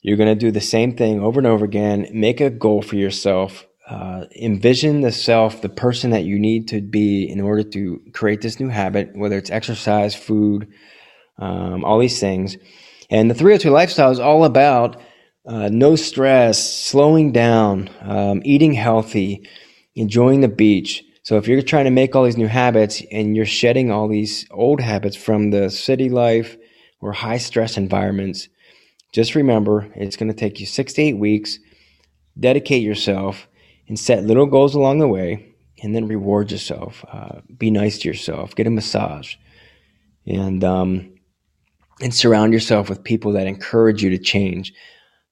you're 0.00 0.16
going 0.16 0.34
to 0.34 0.46
do 0.46 0.50
the 0.50 0.60
same 0.60 0.96
thing 0.96 1.20
over 1.20 1.38
and 1.38 1.46
over 1.46 1.64
again. 1.64 2.08
Make 2.12 2.40
a 2.40 2.50
goal 2.50 2.82
for 2.82 2.96
yourself. 2.96 3.66
Uh, 3.90 4.24
envision 4.40 5.00
the 5.00 5.10
self, 5.10 5.62
the 5.62 5.68
person 5.68 6.12
that 6.12 6.22
you 6.22 6.38
need 6.38 6.68
to 6.68 6.80
be 6.80 7.28
in 7.28 7.40
order 7.40 7.64
to 7.64 8.00
create 8.12 8.40
this 8.40 8.60
new 8.60 8.68
habit, 8.68 9.10
whether 9.16 9.36
it's 9.36 9.50
exercise, 9.50 10.14
food, 10.14 10.68
um, 11.38 11.84
all 11.84 11.98
these 11.98 12.20
things. 12.20 12.56
And 13.10 13.28
the 13.28 13.34
302 13.34 13.68
lifestyle 13.70 14.12
is 14.12 14.20
all 14.20 14.44
about 14.44 15.02
uh, 15.44 15.70
no 15.72 15.96
stress, 15.96 16.62
slowing 16.62 17.32
down, 17.32 17.90
um, 18.02 18.42
eating 18.44 18.74
healthy, 18.74 19.48
enjoying 19.96 20.40
the 20.40 20.48
beach. 20.48 21.02
So 21.24 21.36
if 21.36 21.48
you're 21.48 21.60
trying 21.60 21.86
to 21.86 21.90
make 21.90 22.14
all 22.14 22.22
these 22.22 22.36
new 22.36 22.46
habits 22.46 23.02
and 23.10 23.34
you're 23.34 23.44
shedding 23.44 23.90
all 23.90 24.06
these 24.06 24.46
old 24.52 24.80
habits 24.80 25.16
from 25.16 25.50
the 25.50 25.68
city 25.68 26.10
life 26.10 26.56
or 27.00 27.10
high 27.10 27.38
stress 27.38 27.76
environments, 27.76 28.48
just 29.12 29.34
remember 29.34 29.90
it's 29.96 30.16
going 30.16 30.30
to 30.30 30.38
take 30.38 30.60
you 30.60 30.66
six 30.66 30.92
to 30.92 31.02
eight 31.02 31.18
weeks. 31.18 31.58
Dedicate 32.38 32.84
yourself 32.84 33.48
and 33.90 33.98
set 33.98 34.22
little 34.22 34.46
goals 34.46 34.76
along 34.76 35.00
the 35.00 35.08
way, 35.08 35.52
and 35.82 35.96
then 35.96 36.06
reward 36.06 36.52
yourself. 36.52 37.04
Uh, 37.12 37.40
be 37.58 37.72
nice 37.72 37.98
to 37.98 38.08
yourself. 38.08 38.54
Get 38.54 38.68
a 38.68 38.70
massage, 38.70 39.34
and 40.26 40.62
um, 40.62 41.12
and 42.00 42.14
surround 42.14 42.52
yourself 42.52 42.88
with 42.88 43.02
people 43.02 43.32
that 43.32 43.48
encourage 43.48 44.00
you 44.00 44.10
to 44.10 44.18
change. 44.18 44.72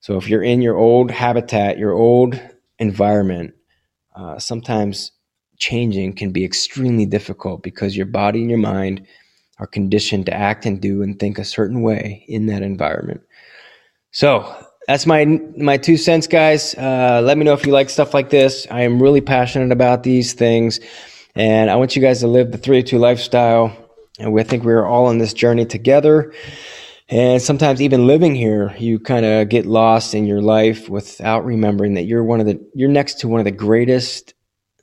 So 0.01 0.17
if 0.17 0.29
you're 0.29 0.43
in 0.43 0.61
your 0.61 0.77
old 0.77 1.13
habitat, 1.13 1.79
your 1.79 1.93
old 1.93 2.41
environment, 2.81 3.55
uh, 4.17 4.41
sometimes 4.41 5.13
changing 5.59 6.15
can 6.15 6.33
be 6.33 6.45
extremely 6.45 7.07
difficult 7.07 7.63
because 7.63 7.97
your 7.97 8.07
body 8.07 8.41
and 8.41 8.51
your 8.51 8.59
mind 8.59 9.07
are 9.61 9.69
conditioned 9.69 10.27
to 10.27 10.35
act 10.35 10.67
and 10.67 10.81
do 10.81 11.03
and 11.03 11.21
think 11.21 11.39
a 11.39 11.45
certain 11.45 11.83
way 11.83 12.25
in 12.27 12.47
that 12.47 12.63
environment. 12.63 13.21
So 14.11 14.53
that's 14.89 15.07
my 15.07 15.25
my 15.25 15.77
two 15.77 15.97
cents, 15.97 16.27
guys. 16.27 16.75
Uh, 16.75 17.21
let 17.23 17.39
me 17.39 17.45
know 17.45 17.53
if 17.53 17.65
you 17.65 17.73
like 17.73 17.91
stuff 17.91 18.13
like 18.13 18.31
this. 18.31 18.67
I 18.69 18.81
am 18.83 19.01
really 19.01 19.21
passionate 19.21 19.71
about 19.71 20.03
these 20.03 20.33
things, 20.33 20.81
and 21.37 21.71
I 21.71 21.77
want 21.77 21.95
you 21.95 22.03
guys 22.03 22.21
to 22.21 22.27
live 22.27 22.51
the 22.51 22.59
three 22.59 22.83
two 22.83 22.99
lifestyle 22.99 23.85
and 24.19 24.33
we, 24.33 24.41
I 24.41 24.45
think 24.45 24.65
we're 24.65 24.87
all 24.87 25.07
on 25.07 25.19
this 25.19 25.33
journey 25.33 25.65
together. 25.65 26.33
And 27.09 27.41
sometimes 27.41 27.81
even 27.81 28.07
living 28.07 28.35
here, 28.35 28.75
you 28.79 28.99
kind 28.99 29.25
of 29.25 29.49
get 29.49 29.65
lost 29.65 30.15
in 30.15 30.27
your 30.27 30.43
life 30.43 30.89
without 30.89 31.45
remembering 31.45 31.95
that 31.95 32.05
you're 32.05 32.25
one 32.25 32.41
of 32.41 32.47
the, 32.47 32.61
you're 32.75 32.91
next 32.91 33.21
to 33.21 33.29
one 33.29 33.41
of 33.41 33.45
the 33.45 33.51
greatest 33.51 34.35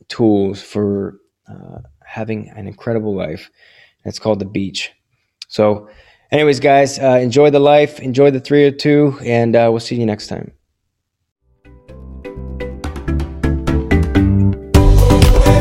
tools 0.08 0.62
for 0.62 1.20
uh, 1.48 1.80
having 2.04 2.50
an 2.50 2.68
incredible 2.68 3.16
life. 3.16 3.52
It's 4.06 4.20
called 4.20 4.40
the 4.40 4.46
beach. 4.46 4.92
So, 5.48 5.90
anyways, 6.32 6.60
guys, 6.60 7.00
uh, 7.00 7.20
enjoy 7.22 7.50
the 7.50 7.60
life, 7.60 8.00
enjoy 8.00 8.32
the 8.32 8.40
302, 8.40 9.20
and 9.24 9.56
uh, 9.56 9.68
we'll 9.72 9.80
see 9.80 9.96
you 9.96 10.06
next 10.06 10.28
time. 10.28 10.52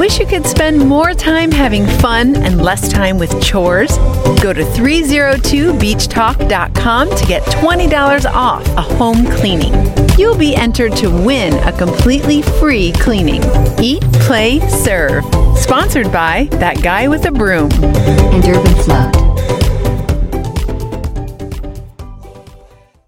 Wish 0.04 0.18
you 0.18 0.26
could 0.26 0.46
spend 0.46 0.86
more 0.86 1.14
time 1.14 1.50
having 1.50 1.86
fun 1.86 2.36
and 2.36 2.62
less 2.62 2.92
time 2.92 3.18
with 3.18 3.42
chores? 3.42 3.96
Go 4.42 4.52
to 4.52 4.62
302beachtalk.com 4.62 7.16
to 7.16 7.26
get 7.26 7.42
$20 7.44 8.26
off 8.26 8.68
a 8.76 8.82
home 8.82 9.24
cleaning. 9.24 9.72
You'll 10.18 10.36
be 10.36 10.54
entered 10.54 10.94
to 10.96 11.08
win 11.08 11.54
a 11.66 11.72
completely 11.72 12.42
free 12.42 12.92
cleaning. 12.92 13.40
Eat, 13.82 14.02
play, 14.20 14.60
serve. 14.68 15.24
Sponsored 15.56 16.12
by 16.12 16.48
that 16.52 16.82
guy 16.82 17.08
with 17.08 17.24
a 17.24 17.32
broom. 17.32 17.72
And 17.72 18.44
Urban 18.44 18.74
Float. 18.84 19.23